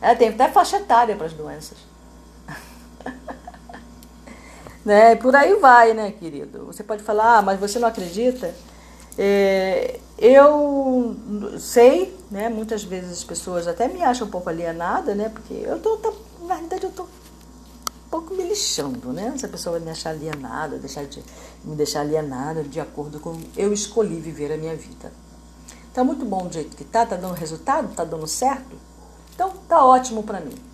É, 0.01 0.15
tem 0.15 0.29
até 0.29 0.49
faixa 0.49 0.77
etária 0.77 1.17
para 1.17 1.27
as 1.27 1.33
doenças. 1.33 1.94
Né? 4.85 5.17
Por 5.17 5.35
aí 5.35 5.55
vai, 5.57 5.95
né, 5.95 6.13
querido? 6.13 6.67
Você 6.67 6.83
pode 6.83 7.03
falar, 7.03 7.39
ah, 7.39 7.43
mas 7.43 7.59
você 7.59 7.79
não 7.79 7.89
acredita? 7.89 8.55
É, 9.17 9.99
eu 10.19 11.17
sei, 11.59 12.17
né? 12.31 12.49
Muitas 12.49 12.85
vezes 12.85 13.13
as 13.13 13.25
pessoas 13.25 13.67
até 13.67 13.89
me 13.89 14.03
acham 14.03 14.27
um 14.27 14.31
pouco 14.31 14.51
alienada, 14.51 15.15
né? 15.15 15.29
Porque 15.29 15.55
eu 15.55 15.79
tô, 15.79 15.97
tô 15.97 16.13
na 16.47 16.57
verdade, 16.57 16.85
eu 16.85 16.91
tô 16.91 17.05
um 17.05 18.11
pouco 18.11 18.35
me 18.35 18.43
lixando, 18.43 19.13
né? 19.13 19.33
Se 19.39 19.47
a 19.47 19.49
pessoa 19.49 19.79
vai 19.79 19.87
me 19.87 19.91
achar 19.91 20.11
alienada, 20.11 20.79
deixar 20.79 21.05
de, 21.07 21.23
me 21.65 21.75
deixar 21.77 22.01
alienada 22.01 22.63
de 22.63 22.81
acordo 22.81 23.21
com 23.21 23.41
eu 23.57 23.73
escolhi 23.73 24.21
viver 24.21 24.53
a 24.53 24.57
minha 24.57 24.77
vida. 24.77 25.13
Tá 25.93 26.03
muito 26.03 26.25
bom 26.25 26.47
do 26.47 26.53
jeito 26.53 26.77
que 26.77 26.85
tá, 26.85 27.07
tá 27.07 27.17
dando 27.17 27.35
resultado, 27.35 27.95
tá 27.95 28.05
dando 28.05 28.27
certo. 28.27 28.77
Então 29.35 29.51
tá 29.69 29.85
ótimo 29.85 30.25
para 30.25 30.41
mim. 30.41 30.74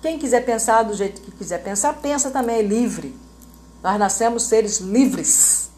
Quem 0.00 0.18
quiser 0.18 0.44
pensar 0.44 0.84
do 0.84 0.94
jeito 0.94 1.20
que 1.20 1.30
quiser 1.32 1.62
pensar, 1.62 1.94
pensa 1.94 2.30
também, 2.30 2.56
é 2.56 2.62
livre. 2.62 3.18
Nós 3.82 3.98
nascemos 3.98 4.44
seres 4.44 4.78
livres. 4.78 5.70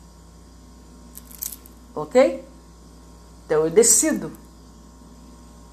Ok? 1.95 2.45
Então 3.47 3.65
eu 3.65 3.71
decido 3.71 4.33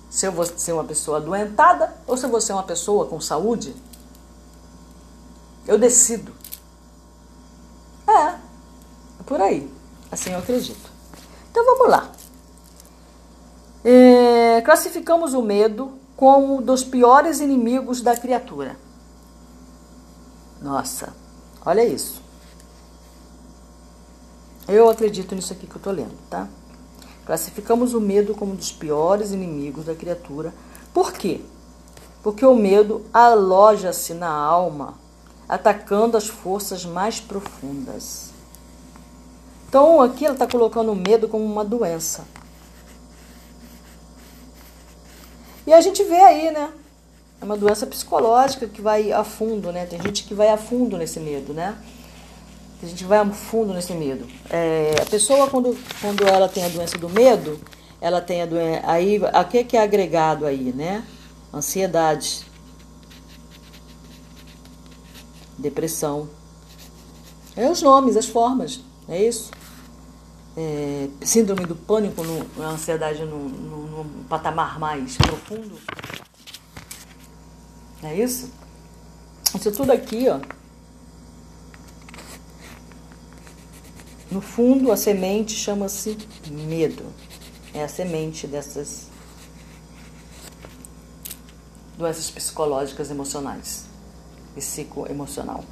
se 0.09 0.25
eu 0.25 0.31
vou 0.31 0.45
ser 0.45 0.71
uma 0.71 0.83
pessoa 0.83 1.17
adoentada 1.17 1.95
ou 2.07 2.17
se 2.17 2.25
eu 2.25 2.29
vou 2.29 2.41
ser 2.41 2.53
uma 2.53 2.63
pessoa 2.63 3.05
com 3.05 3.19
saúde. 3.19 3.75
Eu 5.67 5.77
decido. 5.77 6.33
É, 8.07 8.11
é 8.11 8.39
por 9.25 9.41
aí. 9.41 9.69
Assim 10.11 10.31
eu 10.31 10.39
acredito. 10.39 10.89
Então 11.51 11.65
vamos 11.65 11.89
lá. 11.89 12.11
É, 13.83 14.61
classificamos 14.61 15.33
o 15.33 15.41
medo 15.41 15.99
como 16.17 16.63
dos 16.63 16.83
piores 16.83 17.39
inimigos 17.39 18.01
da 18.01 18.17
criatura. 18.17 18.75
Nossa, 20.59 21.13
olha 21.63 21.85
isso. 21.85 22.23
Eu 24.67 24.89
acredito 24.89 25.35
nisso 25.35 25.53
aqui 25.53 25.67
que 25.67 25.73
eu 25.73 25.77
estou 25.77 25.93
lendo, 25.93 26.17
tá? 26.27 26.47
Classificamos 27.23 27.93
o 27.93 28.01
medo 28.01 28.33
como 28.33 28.53
um 28.53 28.55
dos 28.55 28.71
piores 28.71 29.31
inimigos 29.31 29.85
da 29.85 29.93
criatura. 29.93 30.53
Por 30.91 31.13
quê? 31.13 31.41
Porque 32.23 32.45
o 32.45 32.55
medo 32.55 33.05
aloja-se 33.13 34.15
na 34.15 34.29
alma, 34.29 34.95
atacando 35.47 36.17
as 36.17 36.27
forças 36.27 36.83
mais 36.83 37.19
profundas. 37.21 38.31
Então, 39.69 40.01
aqui 40.01 40.25
ela 40.25 40.33
está 40.33 40.47
colocando 40.47 40.91
o 40.91 40.95
medo 40.95 41.27
como 41.27 41.45
uma 41.45 41.63
doença. 41.63 42.25
E 45.67 45.73
a 45.73 45.81
gente 45.81 46.01
vê 46.05 46.15
aí, 46.15 46.49
né? 46.49 46.69
É 47.41 47.45
uma 47.45 47.57
doença 47.57 47.85
psicológica 47.85 48.67
que 48.67 48.81
vai 48.81 49.11
a 49.11 49.25
fundo, 49.25 49.69
né? 49.69 49.85
Tem 49.85 50.01
gente 50.01 50.23
que 50.23 50.33
vai 50.33 50.47
a 50.47 50.55
fundo 50.55 50.97
nesse 50.97 51.19
medo, 51.19 51.53
né? 51.53 51.77
A 52.81 52.85
gente 52.85 53.03
vai 53.03 53.19
a 53.19 53.25
fundo 53.25 53.73
nesse 53.73 53.93
medo. 53.93 54.25
É, 54.49 54.95
a 55.01 55.05
pessoa, 55.05 55.49
quando, 55.49 55.77
quando 55.99 56.25
ela 56.25 56.47
tem 56.47 56.63
a 56.63 56.69
doença 56.69 56.97
do 56.97 57.09
medo, 57.09 57.59
ela 57.99 58.21
tem 58.21 58.43
a 58.43 58.45
doença. 58.45 58.81
Aí, 58.85 59.19
a 59.33 59.43
que, 59.43 59.61
que 59.65 59.75
é 59.75 59.83
agregado 59.83 60.45
aí, 60.45 60.71
né? 60.71 61.03
Ansiedade, 61.53 62.45
depressão. 65.57 66.29
É 67.57 67.69
os 67.69 67.81
nomes, 67.81 68.15
as 68.15 68.25
formas, 68.25 68.79
é 69.09 69.21
isso? 69.21 69.51
É, 70.59 71.07
síndrome 71.21 71.67
do 71.67 71.75
pânico, 71.75 72.23
no, 72.23 72.63
a 72.63 72.69
ansiedade 72.69 73.23
num, 73.23 74.25
patamar 74.27 74.79
mais 74.79 75.15
profundo. 75.17 75.79
É 78.01 78.15
isso? 78.15 78.51
Isso 79.53 79.71
tudo 79.71 79.91
aqui, 79.91 80.27
ó. 80.27 80.39
No 84.31 84.41
fundo, 84.41 84.91
a 84.91 84.97
semente 84.97 85.53
chama-se 85.53 86.17
medo. 86.49 87.05
É 87.73 87.83
a 87.83 87.87
semente 87.87 88.47
dessas 88.47 89.07
doenças 91.97 92.29
psicológicas 92.29 93.09
emocionais, 93.09 93.85
psicoemocional. 94.55 95.63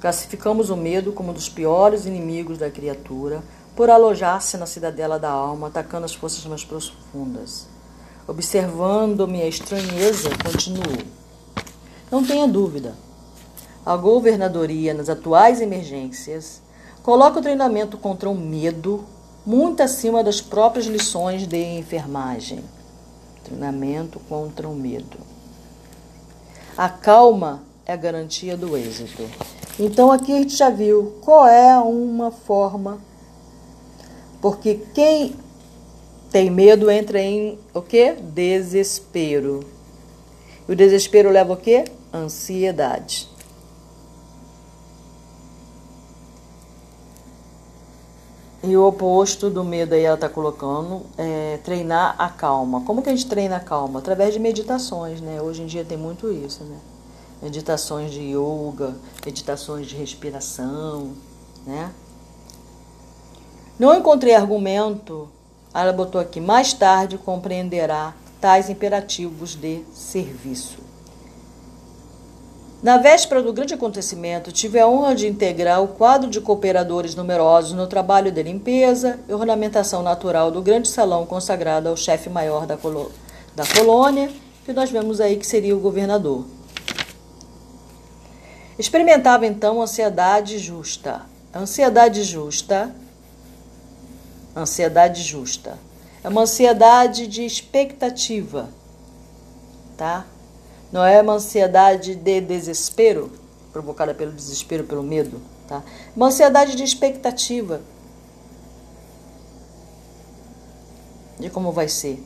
Classificamos 0.00 0.70
o 0.70 0.76
medo 0.76 1.12
como 1.12 1.30
um 1.30 1.34
dos 1.34 1.48
piores 1.48 2.06
inimigos 2.06 2.56
da 2.56 2.70
criatura 2.70 3.42
por 3.76 3.90
alojar-se 3.90 4.56
na 4.56 4.64
cidadela 4.64 5.18
da 5.18 5.30
alma, 5.30 5.68
atacando 5.68 6.06
as 6.06 6.14
forças 6.14 6.44
mais 6.46 6.64
profundas. 6.64 7.66
Observando 8.26 9.28
minha 9.28 9.46
estranheza, 9.46 10.30
continuou. 10.42 11.04
Não 12.10 12.24
tenha 12.24 12.48
dúvida. 12.48 12.94
A 13.84 13.96
governadoria, 13.96 14.94
nas 14.94 15.08
atuais 15.08 15.60
emergências, 15.60 16.62
coloca 17.02 17.38
o 17.38 17.42
treinamento 17.42 17.98
contra 17.98 18.28
o 18.28 18.34
medo 18.34 19.04
muito 19.44 19.82
acima 19.82 20.22
das 20.24 20.40
próprias 20.40 20.86
lições 20.86 21.46
de 21.46 21.62
enfermagem. 21.78 22.64
Treinamento 23.44 24.18
contra 24.28 24.68
o 24.68 24.74
medo. 24.74 25.18
A 26.76 26.88
calma 26.88 27.62
é 27.84 27.92
a 27.92 27.96
garantia 27.96 28.56
do 28.56 28.76
êxito. 28.76 29.28
Então 29.82 30.12
aqui 30.12 30.30
a 30.30 30.36
gente 30.36 30.54
já 30.54 30.68
viu 30.68 31.14
qual 31.22 31.48
é 31.48 31.74
uma 31.78 32.30
forma, 32.30 33.00
porque 34.38 34.74
quem 34.92 35.34
tem 36.30 36.50
medo 36.50 36.90
entra 36.90 37.18
em 37.18 37.58
o 37.72 37.80
que? 37.80 38.12
Desespero. 38.12 39.60
E 40.68 40.72
o 40.72 40.76
desespero 40.76 41.30
leva 41.30 41.54
o 41.54 41.56
que? 41.56 41.84
Ansiedade. 42.12 43.26
E 48.62 48.76
o 48.76 48.86
oposto 48.86 49.48
do 49.48 49.64
medo 49.64 49.94
aí 49.94 50.02
ela 50.02 50.16
está 50.16 50.28
colocando 50.28 51.06
é 51.16 51.58
treinar 51.64 52.14
a 52.18 52.28
calma. 52.28 52.82
Como 52.82 53.00
que 53.00 53.08
a 53.08 53.16
gente 53.16 53.26
treina 53.26 53.56
a 53.56 53.60
calma? 53.60 54.00
Através 54.00 54.34
de 54.34 54.40
meditações, 54.40 55.22
né? 55.22 55.40
Hoje 55.40 55.62
em 55.62 55.66
dia 55.66 55.86
tem 55.86 55.96
muito 55.96 56.30
isso, 56.30 56.64
né? 56.64 56.76
Meditações 57.42 58.10
de 58.10 58.20
yoga, 58.20 58.94
meditações 59.24 59.86
de 59.86 59.96
respiração, 59.96 61.12
né? 61.66 61.90
Não 63.78 63.94
encontrei 63.94 64.34
argumento, 64.34 65.28
ela 65.72 65.92
botou 65.92 66.20
aqui, 66.20 66.40
mais 66.40 66.72
tarde 66.72 67.16
compreenderá 67.16 68.14
tais 68.40 68.68
imperativos 68.68 69.54
de 69.54 69.82
serviço. 69.92 70.78
Na 72.82 72.96
véspera 72.96 73.42
do 73.42 73.52
grande 73.52 73.74
acontecimento, 73.74 74.50
tive 74.50 74.80
a 74.80 74.88
honra 74.88 75.14
de 75.14 75.26
integrar 75.26 75.82
o 75.82 75.88
quadro 75.88 76.30
de 76.30 76.40
cooperadores 76.40 77.14
numerosos 77.14 77.72
no 77.72 77.86
trabalho 77.86 78.32
de 78.32 78.42
limpeza 78.42 79.20
e 79.28 79.34
ornamentação 79.34 80.02
natural 80.02 80.50
do 80.50 80.62
grande 80.62 80.88
salão 80.88 81.26
consagrado 81.26 81.90
ao 81.90 81.96
chefe 81.96 82.30
maior 82.30 82.66
da, 82.66 82.76
da 83.54 83.66
colônia, 83.76 84.30
que 84.64 84.72
nós 84.72 84.90
vemos 84.90 85.20
aí 85.20 85.36
que 85.36 85.46
seria 85.46 85.76
o 85.76 85.80
governador. 85.80 86.44
Experimentava 88.80 89.44
então 89.44 89.82
ansiedade 89.82 90.58
justa. 90.58 91.20
Ansiedade 91.54 92.22
justa. 92.22 92.90
Ansiedade 94.56 95.22
justa. 95.22 95.78
É 96.24 96.28
uma 96.30 96.40
ansiedade 96.40 97.26
de 97.26 97.44
expectativa, 97.44 98.70
tá? 99.98 100.24
Não 100.90 101.04
é 101.04 101.20
uma 101.20 101.34
ansiedade 101.34 102.14
de 102.14 102.40
desespero, 102.40 103.30
provocada 103.70 104.14
pelo 104.14 104.32
desespero, 104.32 104.84
pelo 104.84 105.02
medo, 105.02 105.42
tá? 105.68 105.82
Uma 106.16 106.28
ansiedade 106.28 106.74
de 106.74 106.82
expectativa 106.82 107.82
de 111.38 111.50
como 111.50 111.70
vai 111.70 111.86
ser. 111.86 112.24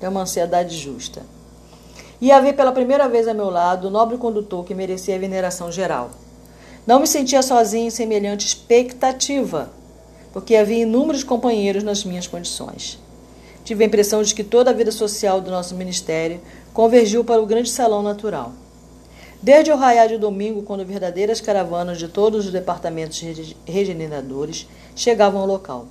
É 0.00 0.08
uma 0.08 0.22
ansiedade 0.22 0.78
justa. 0.78 1.22
E 2.20 2.32
haver 2.32 2.54
pela 2.54 2.72
primeira 2.72 3.08
vez 3.08 3.28
a 3.28 3.34
meu 3.34 3.48
lado 3.48 3.88
o 3.88 3.90
nobre 3.90 4.18
condutor 4.18 4.64
que 4.64 4.74
merecia 4.74 5.14
a 5.14 5.18
veneração 5.18 5.70
geral. 5.70 6.10
Não 6.86 7.00
me 7.00 7.06
sentia 7.06 7.42
sozinho 7.42 7.86
em 7.86 7.90
semelhante 7.90 8.46
expectativa, 8.46 9.70
porque 10.32 10.56
havia 10.56 10.82
inúmeros 10.82 11.22
companheiros 11.22 11.82
nas 11.82 12.04
minhas 12.04 12.26
condições. 12.26 12.98
Tive 13.64 13.84
a 13.84 13.86
impressão 13.86 14.22
de 14.22 14.34
que 14.34 14.42
toda 14.42 14.70
a 14.70 14.74
vida 14.74 14.90
social 14.90 15.40
do 15.40 15.50
nosso 15.50 15.74
ministério 15.74 16.40
convergiu 16.72 17.22
para 17.22 17.42
o 17.42 17.46
grande 17.46 17.70
salão 17.70 18.02
natural. 18.02 18.52
Desde 19.42 19.70
o 19.70 19.76
raiar 19.76 20.08
de 20.08 20.18
domingo, 20.18 20.62
quando 20.62 20.84
verdadeiras 20.84 21.40
caravanas 21.40 21.98
de 21.98 22.08
todos 22.08 22.46
os 22.46 22.52
departamentos 22.52 23.22
regeneradores 23.64 24.66
chegavam 24.96 25.42
ao 25.42 25.46
local. 25.46 25.86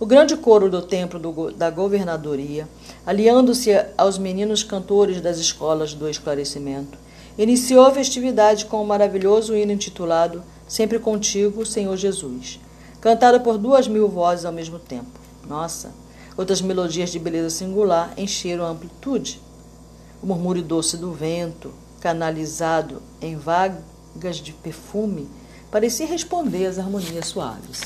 O 0.00 0.06
grande 0.06 0.36
coro 0.36 0.70
do 0.70 0.80
templo 0.80 1.18
do, 1.18 1.50
da 1.50 1.68
governadoria, 1.68 2.66
aliando-se 3.06 3.70
aos 3.96 4.18
meninos 4.18 4.62
cantores 4.62 5.20
das 5.20 5.38
escolas 5.38 5.94
do 5.94 6.08
esclarecimento, 6.08 6.98
iniciou 7.36 7.86
a 7.86 7.92
festividade 7.92 8.66
com 8.66 8.78
o 8.78 8.82
um 8.82 8.86
maravilhoso 8.86 9.56
hino 9.56 9.72
intitulado 9.72 10.42
Sempre 10.68 10.98
Contigo, 10.98 11.66
Senhor 11.66 11.96
Jesus, 11.96 12.60
cantado 13.00 13.40
por 13.40 13.58
duas 13.58 13.88
mil 13.88 14.08
vozes 14.08 14.44
ao 14.44 14.52
mesmo 14.52 14.78
tempo. 14.78 15.20
Nossa! 15.46 15.92
Outras 16.36 16.62
melodias 16.62 17.10
de 17.10 17.18
beleza 17.18 17.50
singular 17.50 18.14
encheram 18.16 18.64
a 18.64 18.68
amplitude. 18.68 19.40
O 20.22 20.26
murmúrio 20.26 20.62
doce 20.62 20.96
do 20.96 21.12
vento, 21.12 21.72
canalizado 22.00 23.02
em 23.20 23.36
vagas 23.36 24.36
de 24.36 24.52
perfume, 24.52 25.28
parecia 25.70 26.06
responder 26.06 26.66
às 26.66 26.78
harmonias 26.78 27.26
suaves. 27.26 27.82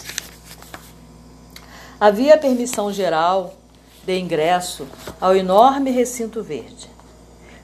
Havia 1.99 2.39
permissão 2.39 2.93
geral 2.93 3.55
de 4.07 4.19
ingresso 4.19 4.87
ao 5.21 5.35
enorme 5.35 5.91
recinto 5.91 6.41
verde. 6.41 6.89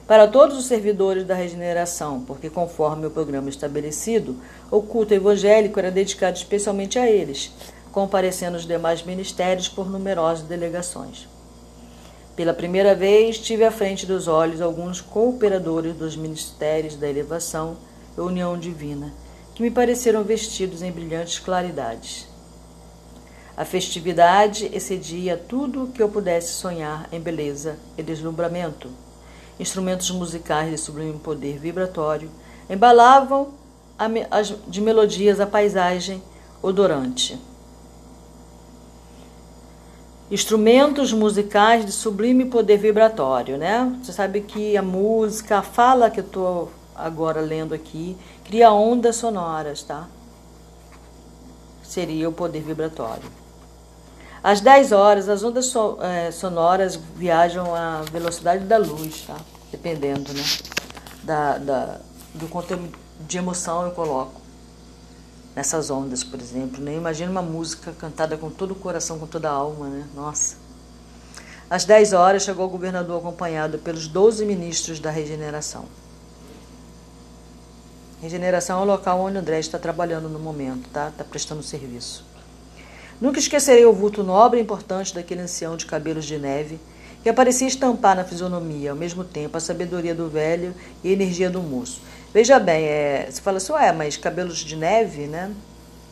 Para 0.05 0.27
todos 0.27 0.57
os 0.57 0.65
servidores 0.65 1.25
da 1.25 1.33
regeneração, 1.33 2.19
porque, 2.19 2.49
conforme 2.49 3.05
o 3.05 3.11
programa 3.11 3.47
estabelecido, 3.47 4.35
o 4.69 4.81
culto 4.81 5.13
evangélico 5.13 5.79
era 5.79 5.89
dedicado 5.89 6.35
especialmente 6.35 6.99
a 6.99 7.09
eles, 7.09 7.53
comparecendo 7.93 8.57
os 8.57 8.67
demais 8.67 9.01
ministérios 9.03 9.69
por 9.69 9.89
numerosas 9.89 10.45
delegações. 10.45 11.29
Pela 12.35 12.53
primeira 12.53 12.93
vez, 12.93 13.39
tive 13.39 13.63
à 13.63 13.71
frente 13.71 14.05
dos 14.05 14.27
olhos 14.27 14.59
alguns 14.59 14.99
cooperadores 14.99 15.95
dos 15.95 16.17
ministérios 16.17 16.97
da 16.97 17.07
elevação 17.07 17.77
e 18.17 18.19
união 18.19 18.57
divina, 18.57 19.13
que 19.55 19.61
me 19.61 19.71
pareceram 19.71 20.23
vestidos 20.23 20.81
em 20.81 20.91
brilhantes 20.91 21.39
claridades. 21.39 22.32
A 23.55 23.63
festividade 23.63 24.69
excedia 24.73 25.37
tudo 25.37 25.83
o 25.83 25.87
que 25.87 26.01
eu 26.01 26.09
pudesse 26.09 26.53
sonhar 26.53 27.07
em 27.11 27.19
beleza 27.19 27.77
e 27.97 28.01
deslumbramento. 28.01 28.89
Instrumentos 29.59 30.09
musicais 30.09 30.71
de 30.71 30.77
sublime 30.77 31.19
poder 31.19 31.59
vibratório 31.59 32.31
embalavam 32.67 33.49
de 34.67 34.81
melodias 34.81 35.39
a 35.39 35.45
paisagem 35.45 36.21
odorante. 36.61 37.39
Instrumentos 40.31 41.13
musicais 41.13 41.85
de 41.85 41.91
sublime 41.91 42.45
poder 42.45 42.77
vibratório, 42.77 43.55
né? 43.55 43.95
Você 44.01 44.11
sabe 44.11 44.41
que 44.41 44.75
a 44.75 44.81
música, 44.81 45.59
a 45.59 45.61
fala 45.61 46.09
que 46.09 46.21
eu 46.21 46.25
estou 46.25 46.71
agora 46.95 47.39
lendo 47.39 47.75
aqui, 47.75 48.17
cria 48.43 48.73
ondas 48.73 49.17
sonoras, 49.17 49.83
tá? 49.83 50.07
seria 51.93 52.27
o 52.27 52.33
poder 52.33 52.61
vibratório. 52.61 53.42
Às 54.43 54.59
10 54.59 54.91
horas, 54.91 55.29
as 55.29 55.41
ondas 55.41 55.67
so, 55.67 55.97
é, 56.01 56.29
sonoras 56.29 56.99
viajam 57.15 57.73
à 57.73 58.01
velocidade 58.01 58.65
da 58.65 58.77
luz, 58.77 59.23
tá? 59.25 59.37
Dependendo, 59.71 60.33
né? 60.33 60.43
Da, 61.23 61.57
da, 61.57 61.99
do 62.33 62.49
conteúdo 62.49 62.91
de 63.25 63.37
emoção 63.37 63.85
eu 63.85 63.91
coloco 63.91 64.41
nessas 65.55 65.89
ondas, 65.89 66.25
por 66.25 66.41
exemplo. 66.41 66.83
Né? 66.83 66.95
Imagina 66.95 67.31
uma 67.31 67.41
música 67.41 67.93
cantada 67.93 68.37
com 68.37 68.49
todo 68.49 68.71
o 68.71 68.75
coração, 68.75 69.17
com 69.17 69.27
toda 69.27 69.49
a 69.49 69.53
alma, 69.53 69.87
né? 69.87 70.05
Nossa. 70.13 70.57
Às 71.69 71.85
10 71.85 72.11
horas 72.11 72.43
chegou 72.43 72.65
o 72.65 72.69
governador 72.69 73.19
acompanhado 73.19 73.77
pelos 73.77 74.09
12 74.09 74.45
ministros 74.45 74.99
da 74.99 75.09
regeneração. 75.09 75.85
Regeneração 78.21 78.79
é 78.79 78.81
o 78.83 78.85
local 78.85 79.21
onde 79.21 79.37
o 79.37 79.39
André 79.39 79.59
está 79.59 79.79
trabalhando 79.79 80.27
no 80.27 80.39
momento, 80.39 80.89
tá? 80.89 81.07
Está 81.07 81.23
prestando 81.23 81.63
serviço. 81.63 82.32
Nunca 83.23 83.39
esquecerei 83.39 83.85
o 83.85 83.93
vulto 83.93 84.21
nobre 84.21 84.59
e 84.59 84.61
importante 84.61 85.15
daquele 85.15 85.39
ancião 85.39 85.77
de 85.77 85.85
cabelos 85.85 86.25
de 86.25 86.37
neve 86.37 86.77
que 87.23 87.29
aparecia 87.29 87.65
estampar 87.65 88.17
na 88.17 88.25
fisionomia, 88.25 88.91
ao 88.91 88.97
mesmo 88.97 89.23
tempo, 89.23 89.55
a 89.55 89.61
sabedoria 89.61 90.13
do 90.13 90.27
velho 90.27 90.75
e 91.01 91.07
a 91.07 91.13
energia 91.13 91.49
do 91.49 91.61
moço. 91.61 92.01
Veja 92.33 92.59
bem, 92.59 92.83
é, 92.83 93.29
você 93.31 93.39
fala 93.39 93.59
assim, 93.59 93.71
ué, 93.71 93.93
mas 93.93 94.17
cabelos 94.17 94.57
de 94.57 94.75
neve, 94.75 95.27
né? 95.27 95.49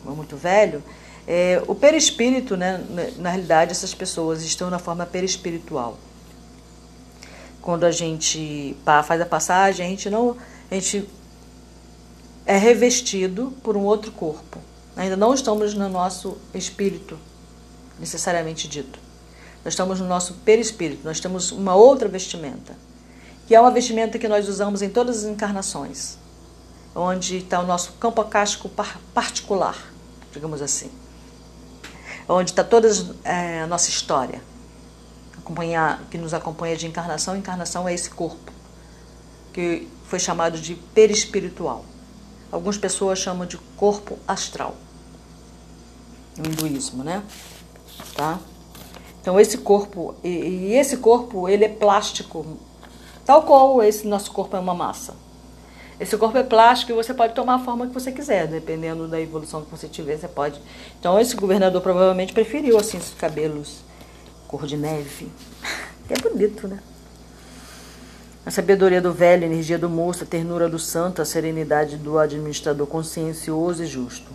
Muito 0.06 0.38
velho. 0.38 0.82
É, 1.28 1.62
o 1.68 1.74
perispírito, 1.74 2.56
né? 2.56 2.82
Na 3.18 3.28
realidade, 3.28 3.72
essas 3.72 3.92
pessoas 3.92 4.42
estão 4.42 4.70
na 4.70 4.78
forma 4.78 5.04
perispiritual. 5.04 5.98
Quando 7.60 7.84
a 7.84 7.90
gente 7.90 8.74
faz 9.04 9.20
a 9.20 9.26
passagem, 9.26 9.84
a 9.84 9.88
gente 9.90 10.08
não. 10.08 10.34
A 10.70 10.74
gente 10.76 11.06
é 12.46 12.56
revestido 12.56 13.52
por 13.62 13.76
um 13.76 13.82
outro 13.82 14.10
corpo. 14.12 14.71
Ainda 14.96 15.16
não 15.16 15.32
estamos 15.32 15.74
no 15.74 15.88
nosso 15.88 16.36
espírito, 16.54 17.18
necessariamente 17.98 18.68
dito. 18.68 18.98
Nós 19.64 19.74
estamos 19.74 20.00
no 20.00 20.06
nosso 20.06 20.34
perispírito, 20.44 21.04
nós 21.04 21.20
temos 21.20 21.50
uma 21.52 21.74
outra 21.74 22.08
vestimenta, 22.08 22.76
que 23.46 23.54
é 23.54 23.60
uma 23.60 23.70
vestimenta 23.70 24.18
que 24.18 24.28
nós 24.28 24.48
usamos 24.48 24.82
em 24.82 24.90
todas 24.90 25.18
as 25.18 25.24
encarnações, 25.24 26.18
onde 26.94 27.38
está 27.38 27.60
o 27.60 27.66
nosso 27.66 27.92
campo 27.92 28.20
acástico 28.20 28.68
particular, 29.14 29.76
digamos 30.32 30.60
assim, 30.60 30.90
onde 32.28 32.50
está 32.50 32.64
toda 32.64 32.88
é, 33.24 33.62
a 33.62 33.66
nossa 33.66 33.88
história, 33.88 34.42
acompanhar, 35.38 36.02
que 36.10 36.18
nos 36.18 36.32
acompanha 36.32 36.76
de 36.76 36.86
encarnação. 36.86 37.36
Encarnação 37.36 37.88
é 37.88 37.94
esse 37.94 38.10
corpo, 38.10 38.52
que 39.52 39.88
foi 40.06 40.18
chamado 40.18 40.58
de 40.58 40.74
perispiritual. 40.74 41.84
Algumas 42.50 42.78
pessoas 42.78 43.18
chamam 43.18 43.46
de 43.46 43.56
corpo 43.76 44.18
astral. 44.26 44.76
No 46.36 46.46
hinduísmo, 46.46 47.04
né? 47.04 47.22
Tá? 48.14 48.38
Então 49.20 49.38
esse 49.38 49.58
corpo, 49.58 50.14
e, 50.24 50.28
e 50.28 50.74
esse 50.74 50.96
corpo, 50.96 51.48
ele 51.48 51.64
é 51.64 51.68
plástico, 51.68 52.58
tal 53.24 53.42
qual 53.42 53.82
esse 53.82 54.06
nosso 54.06 54.32
corpo 54.32 54.56
é 54.56 54.60
uma 54.60 54.74
massa. 54.74 55.14
Esse 56.00 56.16
corpo 56.16 56.36
é 56.36 56.42
plástico 56.42 56.90
e 56.90 56.94
você 56.96 57.14
pode 57.14 57.32
tomar 57.32 57.54
a 57.54 57.58
forma 57.60 57.86
que 57.86 57.94
você 57.94 58.10
quiser, 58.10 58.48
dependendo 58.48 59.06
da 59.06 59.20
evolução 59.20 59.62
que 59.62 59.70
você 59.70 59.86
tiver, 59.86 60.16
você 60.16 60.26
pode. 60.26 60.60
Então 60.98 61.20
esse 61.20 61.36
governador 61.36 61.80
provavelmente 61.80 62.32
preferiu 62.32 62.76
assim 62.76 62.98
esses 62.98 63.14
cabelos 63.14 63.84
cor 64.48 64.66
de 64.66 64.76
neve. 64.76 65.30
É 66.10 66.20
bonito, 66.20 66.66
né? 66.66 66.80
A 68.44 68.50
sabedoria 68.50 69.00
do 69.00 69.12
velho, 69.12 69.44
a 69.44 69.46
energia 69.46 69.78
do 69.78 69.88
moço, 69.88 70.24
a 70.24 70.26
ternura 70.26 70.68
do 70.68 70.78
santo, 70.78 71.22
a 71.22 71.24
serenidade 71.24 71.96
do 71.96 72.18
administrador 72.18 72.86
consciencioso 72.88 73.84
e 73.84 73.86
justo. 73.86 74.30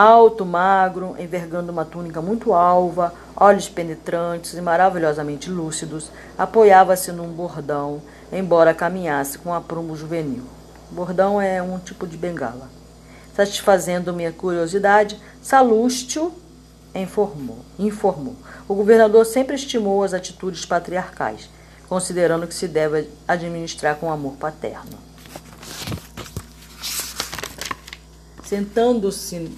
Alto, 0.00 0.46
magro, 0.46 1.14
envergando 1.18 1.70
uma 1.70 1.84
túnica 1.84 2.22
muito 2.22 2.54
alva, 2.54 3.12
olhos 3.36 3.68
penetrantes 3.68 4.54
e 4.54 4.60
maravilhosamente 4.62 5.50
lúcidos, 5.50 6.10
apoiava-se 6.38 7.12
num 7.12 7.28
bordão, 7.28 8.00
embora 8.32 8.72
caminhasse 8.72 9.36
com 9.36 9.52
aprumo 9.52 9.94
juvenil. 9.94 10.44
Bordão 10.90 11.38
é 11.38 11.62
um 11.62 11.78
tipo 11.78 12.06
de 12.06 12.16
bengala. 12.16 12.70
Satisfazendo 13.36 14.14
minha 14.14 14.32
curiosidade, 14.32 15.20
Salústio 15.42 16.32
informou, 16.94 17.58
informou. 17.78 18.36
O 18.66 18.74
governador 18.74 19.26
sempre 19.26 19.54
estimou 19.54 20.02
as 20.02 20.14
atitudes 20.14 20.64
patriarcais 20.64 21.50
considerando 21.90 22.46
que 22.46 22.54
se 22.54 22.66
deve 22.66 23.06
administrar 23.28 23.96
com 23.96 24.10
amor 24.10 24.36
paterno. 24.36 24.96
Sentando-se 28.44 29.50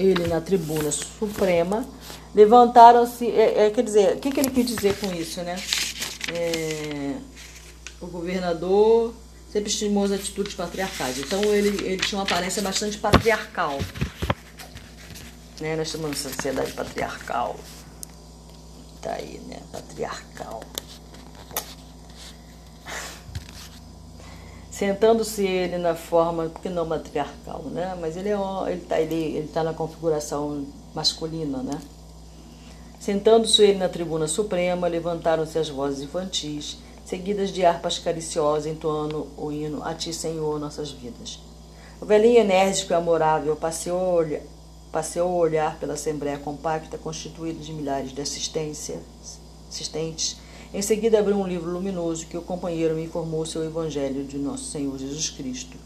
ele 0.00 0.26
na 0.26 0.40
tribuna 0.40 0.90
suprema, 0.90 1.86
levantaram-se. 2.34 3.26
É, 3.26 3.66
é, 3.66 3.70
quer 3.70 3.82
dizer, 3.82 4.16
o 4.16 4.20
que, 4.20 4.30
que 4.30 4.40
ele 4.40 4.50
quis 4.50 4.66
dizer 4.66 4.98
com 4.98 5.12
isso, 5.12 5.40
né? 5.42 5.56
É, 6.32 7.14
o 8.00 8.06
governador 8.06 9.14
sempre 9.52 9.70
estimou 9.70 10.04
as 10.04 10.12
atitudes 10.12 10.54
patriarcais. 10.54 11.18
Então 11.18 11.42
ele, 11.44 11.68
ele 11.84 11.98
tinha 11.98 12.18
uma 12.18 12.24
aparência 12.24 12.62
bastante 12.62 12.98
patriarcal. 12.98 13.78
Né? 15.60 15.76
Nós 15.76 15.88
estamos 15.88 16.06
numa 16.06 16.16
sociedade 16.16 16.72
patriarcal 16.72 17.58
tá 19.00 19.14
aí, 19.14 19.40
né? 19.46 19.60
Patriarcal. 19.72 20.62
Sentando-se 24.80 25.44
ele 25.44 25.76
na 25.76 25.94
forma, 25.94 26.48
porque 26.48 26.70
não 26.70 26.86
matriarcal, 26.86 27.64
né? 27.64 27.94
Mas 28.00 28.16
ele 28.16 28.30
é 28.30 28.36
ele 28.66 28.80
tá, 28.80 28.98
ele, 28.98 29.14
ele 29.14 29.48
tá 29.48 29.62
na 29.62 29.74
configuração 29.74 30.64
masculina, 30.94 31.58
né? 31.62 31.78
Sentando-se 32.98 33.60
ele 33.60 33.78
na 33.78 33.90
tribuna 33.90 34.26
suprema, 34.26 34.88
levantaram-se 34.88 35.58
as 35.58 35.68
vozes 35.68 36.00
infantis, 36.04 36.78
seguidas 37.04 37.52
de 37.52 37.62
harpas 37.62 37.98
cariciosas, 37.98 38.64
entoando 38.64 39.28
o 39.36 39.52
hino 39.52 39.84
A 39.84 39.92
Ti, 39.92 40.14
Senhor, 40.14 40.58
nossas 40.58 40.90
vidas. 40.90 41.38
O 42.00 42.06
velhinho 42.06 42.38
enérgico 42.38 42.94
e 42.94 42.96
amorável 42.96 43.54
passeou 43.56 44.24
Passeou 44.90 45.30
o 45.30 45.36
olhar 45.36 45.78
pela 45.78 45.92
assembleia 45.92 46.38
compacta, 46.38 46.96
constituída 46.96 47.62
de 47.62 47.74
milhares 47.74 48.12
de 48.12 48.22
assistências, 48.22 48.98
assistentes. 49.68 50.38
Em 50.72 50.82
seguida, 50.82 51.18
abriu 51.18 51.36
um 51.36 51.46
livro 51.46 51.70
luminoso 51.70 52.26
que 52.26 52.36
o 52.36 52.42
companheiro 52.42 52.94
me 52.94 53.04
informou 53.04 53.44
seu 53.44 53.64
Evangelho 53.64 54.24
de 54.24 54.38
Nosso 54.38 54.64
Senhor 54.64 54.96
Jesus 54.98 55.30
Cristo. 55.30 55.76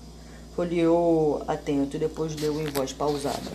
Folheou 0.54 1.42
atento 1.48 1.96
e 1.96 1.98
depois 1.98 2.36
leu 2.36 2.60
em 2.60 2.66
voz 2.66 2.92
pausada. 2.92 3.50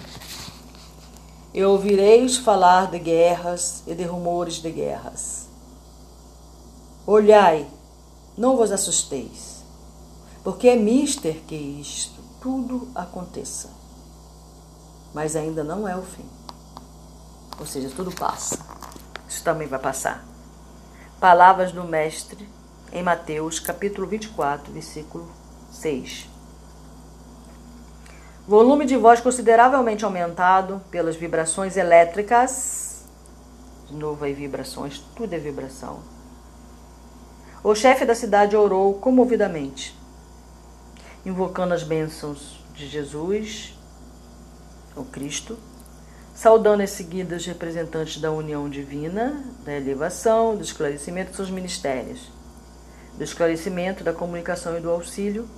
E 1.53 1.63
ouvireis 1.63 2.37
falar 2.37 2.89
de 2.89 2.99
guerras 2.99 3.83
e 3.85 3.93
de 3.93 4.03
rumores 4.03 4.55
de 4.55 4.71
guerras. 4.71 5.47
Olhai, 7.05 7.67
não 8.37 8.57
vos 8.57 8.71
assusteis, 8.71 9.63
porque 10.43 10.67
é 10.67 10.75
mister 10.75 11.35
que 11.47 11.55
isto 11.55 12.19
tudo 12.41 12.87
aconteça 12.93 13.79
mas 15.13 15.35
ainda 15.35 15.63
não 15.63 15.87
é 15.87 15.95
o 15.95 16.01
fim. 16.01 16.25
Ou 17.59 17.65
seja, 17.65 17.91
tudo 17.95 18.11
passa. 18.11 18.57
Isso 19.27 19.43
também 19.43 19.67
vai 19.67 19.79
passar. 19.79 20.25
Palavras 21.19 21.73
do 21.73 21.84
Mestre 21.84 22.47
em 22.93 23.03
Mateus, 23.03 23.60
capítulo 23.60 24.08
24, 24.08 24.71
versículo 24.71 25.29
6. 25.69 26.29
Volume 28.47 28.86
de 28.86 28.95
voz 28.95 29.19
consideravelmente 29.19 30.05
aumentado 30.05 30.82
pelas 30.89 31.17
vibrações 31.17 31.75
elétricas. 31.75 33.03
De 33.88 33.95
novo 33.95 34.23
aí, 34.23 34.34
vibrações, 34.34 35.03
tudo 35.13 35.34
é 35.34 35.38
vibração. 35.38 35.99
O 37.62 37.75
chefe 37.75 38.05
da 38.05 38.15
cidade 38.15 38.55
orou 38.55 38.93
comovidamente, 38.93 39.99
invocando 41.26 41.74
as 41.74 41.84
bênçãos 41.84 42.63
de 42.74 42.88
Jesus 42.88 43.78
o 44.95 45.03
Cristo, 45.05 45.57
saudando 46.39 46.81
em 46.81 46.87
seguida 46.87 47.35
os 47.35 47.45
representantes 47.45 48.21
da 48.21 48.31
união 48.31 48.69
divina, 48.69 49.43
da 49.65 49.73
elevação, 49.75 50.55
do 50.55 50.63
esclarecimento 50.63 51.35
seus 51.35 51.49
ministérios, 51.49 52.31
do 53.17 53.23
esclarecimento, 53.25 54.05
da 54.05 54.13
comunicação 54.13 54.77
e 54.77 54.79
do 54.79 54.89
auxílio, 54.89 55.49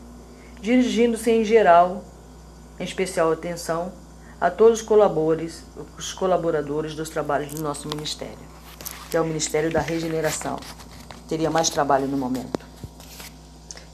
dirigindo-se 0.60 1.30
em 1.30 1.46
geral, 1.46 2.04
em 2.80 2.84
especial 2.84 3.32
atenção, 3.32 3.94
a 4.40 4.50
todos 4.50 4.80
os 4.80 4.86
colaboradores, 4.88 5.64
os 6.00 6.14
colaboradores 6.14 6.96
dos 6.96 7.10
trabalhos 7.10 7.54
do 7.54 7.62
nosso 7.62 7.88
ministério, 7.88 8.40
que 9.12 9.16
é 9.16 9.22
o 9.22 9.26
Ministério 9.26 9.72
da 9.72 9.82
Regeneração. 9.82 10.58
Teria 11.30 11.52
mais 11.52 11.70
trabalho 11.70 12.08
no 12.08 12.18
momento. 12.18 12.60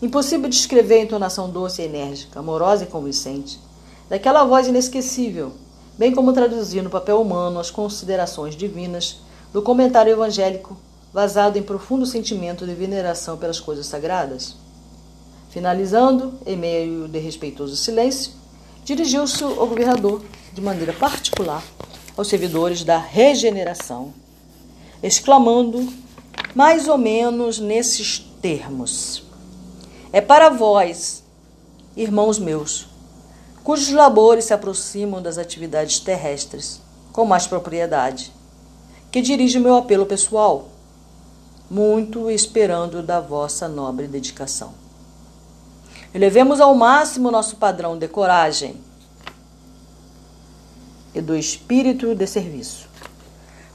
Impossível 0.01 0.47
descrever 0.47 1.01
a 1.01 1.03
entonação 1.03 1.49
doce 1.49 1.81
e 1.81 1.85
enérgica, 1.85 2.39
amorosa 2.39 2.85
e 2.85 2.87
convincente, 2.87 3.59
daquela 4.07 4.45
voz 4.45 4.67
inesquecível, 4.67 5.66
bem 5.97 6.13
como 6.13 6.33
traduzir 6.33 6.81
no 6.81 6.89
papel 6.89 7.19
humano 7.19 7.59
as 7.59 7.71
considerações 7.71 8.55
divinas 8.55 9.21
do 9.51 9.61
comentário 9.61 10.11
evangélico 10.11 10.77
vazado 11.11 11.57
em 11.57 11.63
profundo 11.63 12.05
sentimento 12.05 12.65
de 12.65 12.73
veneração 12.75 13.37
pelas 13.37 13.59
coisas 13.59 13.87
sagradas. 13.87 14.55
Finalizando, 15.49 16.33
em 16.45 16.55
meio 16.55 17.07
de 17.07 17.17
respeitoso 17.17 17.75
silêncio, 17.75 18.33
dirigiu-se 18.85 19.43
ao 19.43 19.67
governador 19.67 20.21
de 20.53 20.61
maneira 20.61 20.93
particular 20.93 21.63
aos 22.15 22.27
servidores 22.27 22.83
da 22.83 22.97
regeneração, 22.97 24.13
exclamando 25.01 25.91
mais 26.53 26.87
ou 26.87 26.97
menos 26.97 27.59
nesses 27.59 28.19
termos: 28.41 29.23
É 30.11 30.21
para 30.21 30.49
vós, 30.49 31.23
irmãos 31.95 32.39
meus, 32.39 32.87
cujos 33.67 33.91
labores 33.91 34.45
se 34.45 34.53
aproximam 34.53 35.21
das 35.21 35.37
atividades 35.37 35.99
terrestres 35.99 36.81
com 37.11 37.25
mais 37.25 37.47
propriedade, 37.47 38.31
que 39.11 39.21
dirige 39.21 39.59
meu 39.59 39.75
apelo 39.75 40.05
pessoal, 40.05 40.69
muito 41.69 42.31
esperando 42.31 43.03
da 43.03 43.19
vossa 43.19 43.67
nobre 43.67 44.07
dedicação. 44.07 44.73
Elevemos 46.13 46.61
ao 46.61 46.73
máximo 46.75 47.29
nosso 47.29 47.57
padrão 47.57 47.97
de 47.97 48.07
coragem 48.07 48.77
e 51.13 51.19
do 51.19 51.35
espírito 51.35 52.15
de 52.15 52.25
serviço. 52.25 52.87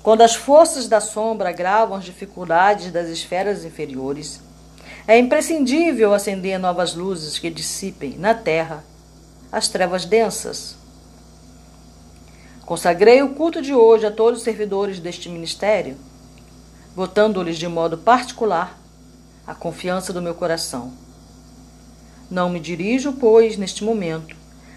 Quando 0.03 0.23
as 0.23 0.35
forças 0.35 0.89
da 0.89 1.03
sombra 1.03 1.51
agravam 1.51 1.99
as 1.99 2.05
dificuldades 2.05 2.91
das 2.91 3.09
esferas 3.09 3.63
inferiores, 3.63 4.41
é 5.07 5.19
imprescindível 5.19 6.15
acender 6.15 6.59
novas 6.59 6.95
luzes 6.95 7.39
que 7.39 7.51
dissipem 7.51 8.17
na 8.17 8.33
terra 8.33 8.91
as 9.53 9.69
trevas 9.69 10.07
densas. 10.07 10.75
Consagrei 12.65 13.23
o 13.23 13.35
culto 13.35 13.61
de 13.61 13.75
hoje 13.75 14.07
a 14.07 14.11
todos 14.11 14.39
os 14.39 14.45
servidores 14.45 14.99
deste 14.99 15.29
ministério, 15.29 15.95
votando-lhes 16.97 17.59
de 17.59 17.69
modo 17.69 17.99
particular 17.99 18.81
a 19.47 19.55
confiança 19.55 20.11
do 20.11 20.23
meu 20.23 20.35
coração. 20.35 20.93
Não 22.31 22.49
me 22.49 22.59
dirijo, 22.59 23.13
pois, 23.13 23.59
neste 23.59 23.85
momento, 23.85 24.35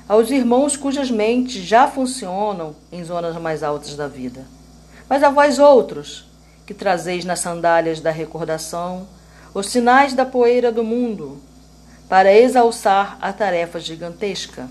aos 0.09 0.29
irmãos 0.29 0.75
cujas 0.75 1.09
mentes 1.09 1.63
já 1.63 1.87
funcionam 1.87 2.75
em 2.91 3.01
zonas 3.01 3.37
mais 3.37 3.63
altas 3.63 3.95
da 3.95 4.09
vida, 4.09 4.45
mas 5.07 5.23
a 5.23 5.29
vós 5.29 5.57
outros, 5.57 6.25
que 6.65 6.73
trazeis 6.73 7.23
nas 7.23 7.39
sandálias 7.39 8.01
da 8.01 8.11
recordação 8.11 9.07
os 9.53 9.67
sinais 9.67 10.13
da 10.13 10.25
poeira 10.25 10.69
do 10.69 10.83
mundo, 10.83 11.39
para 12.07 12.33
exalçar 12.33 13.17
a 13.21 13.33
tarefa 13.33 13.79
gigantesca. 13.79 14.69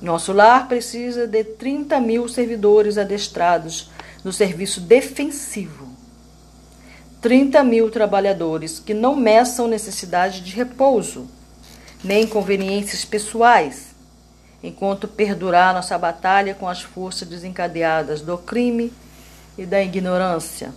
Nosso 0.00 0.32
lar 0.32 0.68
precisa 0.68 1.26
de 1.26 1.42
30 1.42 1.98
mil 2.00 2.28
servidores 2.28 2.98
adestrados 2.98 3.90
no 4.22 4.32
serviço 4.32 4.80
defensivo. 4.80 5.86
30 7.20 7.64
mil 7.64 7.90
trabalhadores 7.90 8.78
que 8.78 8.94
não 8.94 9.16
meçam 9.16 9.66
necessidade 9.66 10.42
de 10.42 10.52
repouso, 10.52 11.26
nem 12.04 12.24
inconveniências 12.24 13.04
pessoais, 13.04 13.96
enquanto 14.62 15.08
perdurar 15.08 15.74
nossa 15.74 15.98
batalha 15.98 16.54
com 16.54 16.68
as 16.68 16.82
forças 16.82 17.26
desencadeadas 17.26 18.20
do 18.20 18.38
crime 18.38 18.92
e 19.56 19.64
da 19.64 19.82
ignorância. 19.82 20.72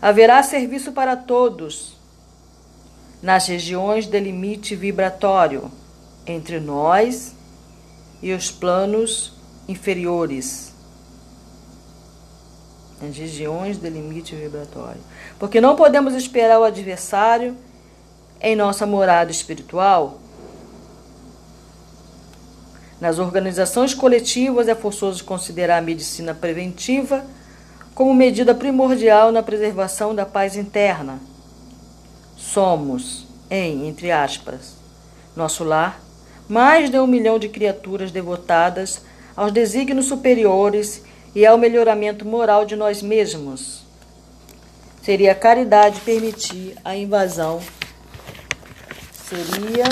Haverá 0.00 0.40
serviço 0.42 0.92
para 0.92 1.16
todos 1.16 1.97
nas 3.22 3.46
regiões 3.46 4.06
de 4.06 4.18
limite 4.20 4.76
vibratório 4.76 5.70
entre 6.26 6.60
nós 6.60 7.34
e 8.22 8.32
os 8.32 8.50
planos 8.50 9.32
inferiores. 9.66 10.72
Nas 13.00 13.16
regiões 13.16 13.78
de 13.78 13.88
limite 13.88 14.34
vibratório. 14.34 15.00
Porque 15.38 15.60
não 15.60 15.76
podemos 15.76 16.14
esperar 16.14 16.58
o 16.60 16.64
adversário 16.64 17.56
em 18.40 18.54
nossa 18.54 18.86
morada 18.86 19.30
espiritual. 19.30 20.18
Nas 23.00 23.18
organizações 23.18 23.94
coletivas 23.94 24.68
é 24.68 24.74
forçoso 24.74 25.24
considerar 25.24 25.78
a 25.78 25.82
medicina 25.82 26.34
preventiva 26.34 27.24
como 27.94 28.14
medida 28.14 28.54
primordial 28.54 29.30
na 29.30 29.42
preservação 29.42 30.14
da 30.14 30.26
paz 30.26 30.56
interna 30.56 31.20
somos, 32.52 33.26
em, 33.50 33.86
entre 33.88 34.10
aspas, 34.10 34.74
nosso 35.36 35.64
lar, 35.64 36.00
mais 36.48 36.90
de 36.90 36.98
um 36.98 37.06
milhão 37.06 37.38
de 37.38 37.48
criaturas 37.48 38.10
devotadas 38.10 39.02
aos 39.36 39.52
desígnios 39.52 40.06
superiores 40.06 41.02
e 41.34 41.44
ao 41.44 41.58
melhoramento 41.58 42.24
moral 42.24 42.64
de 42.64 42.74
nós 42.74 43.02
mesmos. 43.02 43.84
Seria 45.02 45.34
caridade 45.34 46.00
permitir 46.00 46.74
a 46.84 46.96
invasão. 46.96 47.60
Seria 49.12 49.86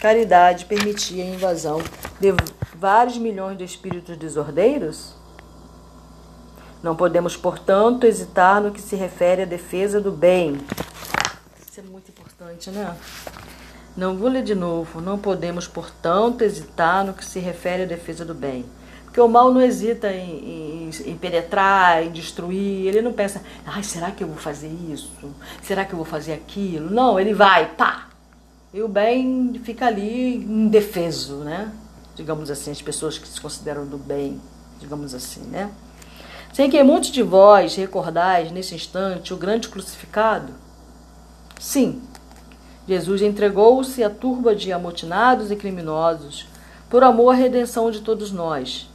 caridade 0.00 0.64
permitir 0.64 1.22
a 1.22 1.24
invasão 1.24 1.80
de 2.20 2.34
vários 2.74 3.18
milhões 3.18 3.56
de 3.56 3.64
espíritos 3.64 4.16
desordeiros? 4.16 5.15
Não 6.86 6.94
podemos, 6.94 7.36
portanto, 7.36 8.04
hesitar 8.04 8.62
no 8.62 8.70
que 8.70 8.80
se 8.80 8.94
refere 8.94 9.42
à 9.42 9.44
defesa 9.44 10.00
do 10.00 10.12
bem. 10.12 10.56
Isso 11.68 11.80
é 11.80 11.82
muito 11.82 12.12
importante, 12.12 12.70
né? 12.70 12.96
Não 13.96 14.16
vou 14.16 14.28
ler 14.28 14.44
de 14.44 14.54
novo. 14.54 15.00
Não 15.00 15.18
podemos, 15.18 15.66
portanto, 15.66 16.42
hesitar 16.42 17.04
no 17.04 17.12
que 17.12 17.24
se 17.24 17.40
refere 17.40 17.82
à 17.82 17.86
defesa 17.86 18.24
do 18.24 18.34
bem. 18.34 18.64
Porque 19.02 19.20
o 19.20 19.26
mal 19.26 19.52
não 19.52 19.60
hesita 19.60 20.12
em, 20.12 20.88
em, 20.88 20.90
em, 21.06 21.16
penetrar, 21.16 22.04
em 22.04 22.12
destruir. 22.12 22.86
Ele 22.86 23.02
não 23.02 23.12
pensa, 23.12 23.42
ai, 23.66 23.82
será 23.82 24.12
que 24.12 24.22
eu 24.22 24.28
vou 24.28 24.36
fazer 24.36 24.68
isso? 24.68 25.10
Será 25.62 25.84
que 25.84 25.92
eu 25.92 25.96
vou 25.96 26.06
fazer 26.06 26.34
aquilo? 26.34 26.88
Não, 26.88 27.18
ele 27.18 27.34
vai, 27.34 27.66
pá! 27.66 28.10
E 28.72 28.80
o 28.80 28.86
bem 28.86 29.60
fica 29.64 29.86
ali 29.86 30.36
indefeso, 30.36 31.38
né? 31.38 31.72
Digamos 32.14 32.48
assim, 32.48 32.70
as 32.70 32.80
pessoas 32.80 33.18
que 33.18 33.26
se 33.26 33.40
consideram 33.40 33.84
do 33.84 33.98
bem, 33.98 34.40
digamos 34.78 35.14
assim, 35.14 35.40
né? 35.46 35.68
Sem 36.56 36.70
que 36.70 36.82
muitos 36.82 37.10
de 37.10 37.22
vós 37.22 37.76
recordais 37.76 38.50
nesse 38.50 38.74
instante 38.74 39.34
o 39.34 39.36
grande 39.36 39.68
crucificado? 39.68 40.54
Sim, 41.60 42.00
Jesus 42.88 43.20
entregou-se 43.20 44.02
à 44.02 44.08
turba 44.08 44.56
de 44.56 44.72
amotinados 44.72 45.50
e 45.50 45.56
criminosos 45.56 46.48
por 46.88 47.04
amor 47.04 47.34
à 47.34 47.34
redenção 47.34 47.90
de 47.90 48.00
todos 48.00 48.32
nós, 48.32 48.88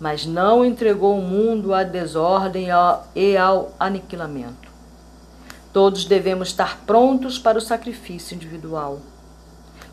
mas 0.00 0.24
não 0.24 0.64
entregou 0.64 1.18
o 1.18 1.20
mundo 1.20 1.74
à 1.74 1.82
desordem 1.82 2.68
e 3.14 3.36
ao 3.36 3.74
aniquilamento. 3.78 4.70
Todos 5.74 6.06
devemos 6.06 6.48
estar 6.48 6.86
prontos 6.86 7.38
para 7.38 7.58
o 7.58 7.60
sacrifício 7.60 8.34
individual, 8.34 8.98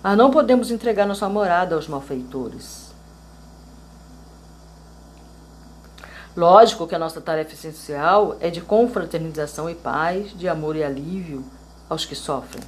mas 0.02 0.18
não 0.18 0.32
podemos 0.32 0.72
entregar 0.72 1.06
nossa 1.06 1.28
morada 1.28 1.76
aos 1.76 1.90
malfeitores. 1.90 2.91
Lógico 6.36 6.88
que 6.88 6.96
a 6.96 7.00
nossa 7.00 7.20
tarefa 7.20 7.54
essencial 7.54 8.38
é 8.40 8.50
de 8.50 8.62
confraternização 8.62 9.70
e 9.70 9.76
paz, 9.76 10.32
de 10.32 10.48
amor 10.48 10.78
e 10.78 10.84
alívio 10.84 11.44
aos 11.90 12.06
que 12.06 12.16
sofrem. 12.16 12.64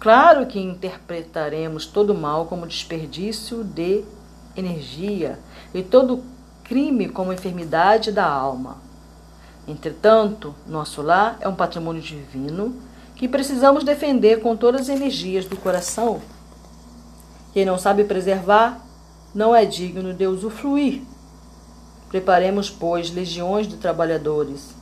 Claro 0.00 0.46
que 0.46 0.58
interpretaremos 0.58 1.84
todo 1.84 2.14
mal 2.14 2.46
como 2.46 2.66
desperdício 2.66 3.62
de 3.62 4.04
energia 4.56 5.38
e 5.74 5.82
todo 5.82 6.24
crime 6.64 7.10
como 7.10 7.30
enfermidade 7.30 8.10
da 8.10 8.26
alma. 8.26 8.78
Entretanto, 9.66 10.54
nosso 10.66 11.02
lar 11.02 11.36
é 11.40 11.48
um 11.48 11.54
patrimônio 11.54 12.00
divino 12.00 12.74
que 13.14 13.28
precisamos 13.28 13.84
defender 13.84 14.40
com 14.40 14.56
todas 14.56 14.82
as 14.82 14.88
energias 14.88 15.44
do 15.44 15.58
coração. 15.58 16.22
Quem 17.52 17.66
não 17.66 17.76
sabe 17.76 18.04
preservar 18.04 18.80
não 19.34 19.54
é 19.54 19.66
digno 19.66 20.14
de 20.14 20.26
usufruir 20.26 21.02
Preparemos, 22.08 22.70
pois, 22.70 23.10
legiões 23.10 23.66
de 23.66 23.76
trabalhadores 23.76 24.74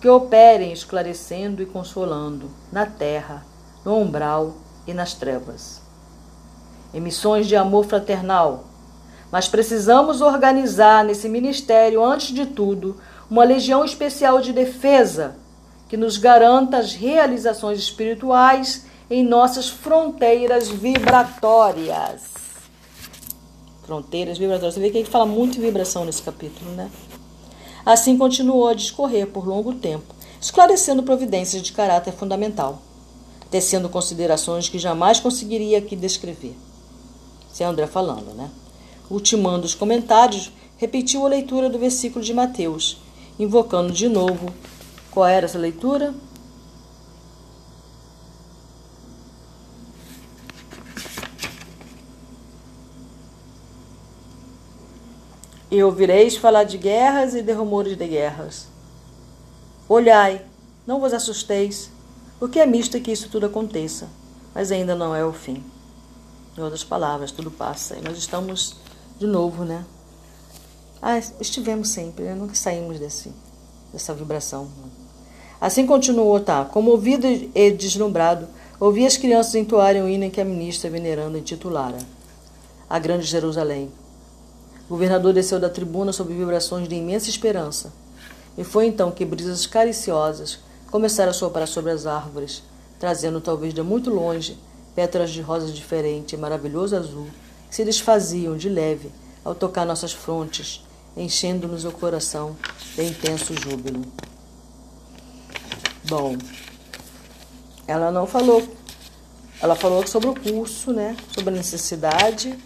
que 0.00 0.08
operem 0.08 0.72
esclarecendo 0.72 1.60
e 1.60 1.66
consolando 1.66 2.48
na 2.70 2.86
terra, 2.86 3.44
no 3.84 3.96
umbral 3.96 4.54
e 4.86 4.94
nas 4.94 5.14
trevas. 5.14 5.82
Emissões 6.94 7.48
de 7.48 7.56
amor 7.56 7.84
fraternal. 7.84 8.64
Mas 9.30 9.48
precisamos 9.48 10.20
organizar 10.20 11.04
nesse 11.04 11.28
ministério, 11.28 12.02
antes 12.02 12.28
de 12.28 12.46
tudo, 12.46 12.96
uma 13.28 13.44
legião 13.44 13.84
especial 13.84 14.40
de 14.40 14.52
defesa 14.52 15.36
que 15.88 15.96
nos 15.96 16.16
garanta 16.16 16.78
as 16.78 16.94
realizações 16.94 17.78
espirituais 17.78 18.86
em 19.10 19.24
nossas 19.24 19.68
fronteiras 19.68 20.68
vibratórias 20.68 22.47
fronteiras 23.88 24.36
vibratórias. 24.36 24.74
Você 24.74 24.80
vê 24.80 24.90
que 24.90 24.98
ele 24.98 25.08
fala 25.08 25.24
muito 25.24 25.54
de 25.54 25.60
vibração 25.60 26.04
nesse 26.04 26.20
capítulo, 26.20 26.70
né? 26.72 26.90
Assim 27.86 28.18
continuou 28.18 28.68
a 28.68 28.74
discorrer 28.74 29.26
por 29.26 29.48
longo 29.48 29.72
tempo, 29.72 30.14
esclarecendo 30.38 31.02
providências 31.02 31.62
de 31.62 31.72
caráter 31.72 32.12
fundamental, 32.12 32.82
tecendo 33.50 33.88
considerações 33.88 34.68
que 34.68 34.78
jamais 34.78 35.20
conseguiria 35.20 35.78
aqui 35.78 35.96
descrever. 35.96 36.54
Isso 37.50 37.62
é 37.62 37.66
André 37.66 37.86
falando, 37.86 38.34
né? 38.34 38.50
Ultimando 39.10 39.64
os 39.64 39.74
comentários, 39.74 40.52
repetiu 40.76 41.24
a 41.24 41.30
leitura 41.30 41.70
do 41.70 41.78
versículo 41.78 42.22
de 42.22 42.34
Mateus, 42.34 42.98
invocando 43.38 43.90
de 43.90 44.06
novo. 44.06 44.52
Qual 45.10 45.26
era 45.26 45.46
essa 45.46 45.58
leitura? 45.58 46.14
E 55.70 55.82
ouvireis 55.82 56.36
falar 56.36 56.64
de 56.64 56.78
guerras 56.78 57.34
e 57.34 57.42
de 57.42 57.52
rumores 57.52 57.96
de 57.96 58.06
guerras. 58.06 58.68
Olhai, 59.88 60.44
não 60.86 61.00
vos 61.00 61.12
assusteis, 61.12 61.90
porque 62.38 62.58
é 62.58 62.66
misto 62.66 63.00
que 63.00 63.12
isso 63.12 63.28
tudo 63.28 63.46
aconteça, 63.46 64.08
mas 64.54 64.72
ainda 64.72 64.94
não 64.94 65.14
é 65.14 65.24
o 65.24 65.32
fim. 65.32 65.62
Em 66.56 66.60
outras 66.60 66.82
palavras, 66.82 67.30
tudo 67.30 67.50
passa. 67.50 67.96
E 67.96 68.00
nós 68.00 68.16
estamos 68.16 68.76
de 69.18 69.26
novo, 69.26 69.64
né? 69.64 69.84
Ah, 71.00 71.18
estivemos 71.40 71.90
sempre, 71.90 72.24
né? 72.24 72.34
nunca 72.34 72.54
saímos 72.54 72.98
desse, 72.98 73.32
dessa 73.92 74.12
vibração. 74.12 74.68
Assim 75.60 75.86
continuou, 75.86 76.40
tá? 76.40 76.64
Comovido 76.64 77.26
e 77.26 77.70
deslumbrado, 77.70 78.48
ouvi 78.80 79.06
as 79.06 79.16
crianças 79.16 79.54
entoarem 79.54 80.02
o 80.02 80.08
hino 80.08 80.30
que 80.30 80.40
a 80.40 80.44
ministra 80.44 80.90
venerando 80.90 81.38
intitulara 81.38 81.98
A 82.88 82.98
Grande 82.98 83.24
Jerusalém. 83.26 83.90
O 84.88 84.94
governador 84.94 85.34
desceu 85.34 85.60
da 85.60 85.68
tribuna 85.68 86.12
sob 86.12 86.32
vibrações 86.32 86.88
de 86.88 86.94
imensa 86.94 87.28
esperança. 87.28 87.92
E 88.56 88.64
foi 88.64 88.86
então 88.86 89.10
que 89.10 89.24
brisas 89.24 89.66
cariciosas 89.66 90.60
começaram 90.90 91.30
a 91.30 91.34
soprar 91.34 91.68
sobre 91.68 91.92
as 91.92 92.06
árvores, 92.06 92.62
trazendo 92.98 93.40
talvez 93.40 93.74
de 93.74 93.82
muito 93.82 94.08
longe 94.10 94.58
pétalas 94.94 95.30
de 95.30 95.42
rosas 95.42 95.72
diferentes 95.72 96.32
e 96.32 96.36
maravilhoso 96.36 96.96
azul, 96.96 97.28
que 97.68 97.76
se 97.76 97.84
desfaziam 97.84 98.56
de 98.56 98.68
leve 98.68 99.12
ao 99.44 99.54
tocar 99.54 99.84
nossas 99.84 100.12
frontes, 100.12 100.84
enchendo-nos 101.16 101.84
o 101.84 101.92
coração 101.92 102.56
de 102.96 103.04
intenso 103.04 103.54
júbilo. 103.54 104.02
Bom, 106.04 106.36
ela 107.86 108.10
não 108.10 108.26
falou, 108.26 108.66
ela 109.60 109.76
falou 109.76 110.06
sobre 110.06 110.30
o 110.30 110.34
curso, 110.34 110.92
né, 110.92 111.14
sobre 111.32 111.50
a 111.50 111.56
necessidade 111.56 112.58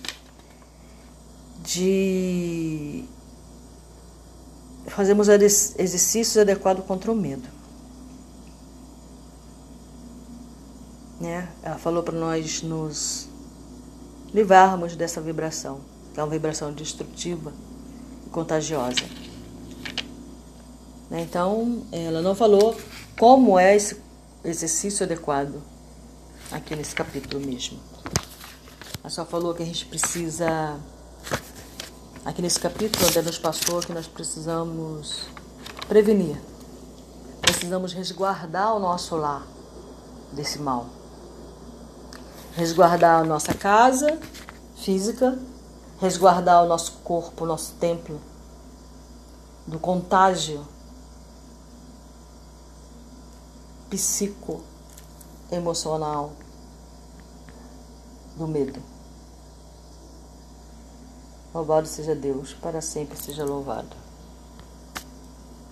de 1.62 3.04
fazermos 4.88 5.28
exercícios 5.28 6.36
adequados 6.36 6.84
contra 6.84 7.10
o 7.10 7.14
medo. 7.14 7.48
Né? 11.20 11.48
Ela 11.62 11.78
falou 11.78 12.02
para 12.02 12.18
nós 12.18 12.62
nos 12.62 13.28
livrarmos 14.34 14.96
dessa 14.96 15.20
vibração, 15.20 15.80
que 16.12 16.20
é 16.20 16.22
uma 16.22 16.30
vibração 16.30 16.72
destrutiva 16.72 17.52
e 18.26 18.30
contagiosa. 18.30 19.04
Né? 21.08 21.20
Então, 21.20 21.84
ela 21.92 22.20
não 22.20 22.34
falou 22.34 22.76
como 23.18 23.58
é 23.58 23.76
esse 23.76 24.00
exercício 24.44 25.04
adequado 25.04 25.62
aqui 26.50 26.74
nesse 26.74 26.94
capítulo 26.94 27.44
mesmo. 27.44 27.78
Ela 29.00 29.10
só 29.10 29.24
falou 29.24 29.54
que 29.54 29.62
a 29.62 29.66
gente 29.66 29.86
precisa 29.86 30.78
Aqui 32.24 32.40
nesse 32.40 32.60
capítulo, 32.60 33.04
André 33.04 33.20
nos 33.22 33.36
passou 33.36 33.80
que 33.80 33.92
nós 33.92 34.06
precisamos 34.06 35.24
prevenir, 35.88 36.40
precisamos 37.40 37.92
resguardar 37.92 38.76
o 38.76 38.78
nosso 38.78 39.16
lar 39.16 39.44
desse 40.30 40.60
mal. 40.60 40.86
Resguardar 42.54 43.22
a 43.22 43.24
nossa 43.24 43.52
casa 43.54 44.20
física, 44.76 45.36
resguardar 46.00 46.62
o 46.62 46.68
nosso 46.68 46.92
corpo, 47.02 47.42
o 47.42 47.46
nosso 47.46 47.72
templo 47.80 48.20
do 49.66 49.80
contágio 49.80 50.64
psico 53.90 54.62
emocional 55.50 56.34
do 58.36 58.46
medo. 58.46 58.91
Louvado 61.54 61.86
seja 61.86 62.14
Deus, 62.14 62.54
para 62.54 62.80
sempre 62.80 63.16
seja 63.16 63.44
louvado. 63.44 64.01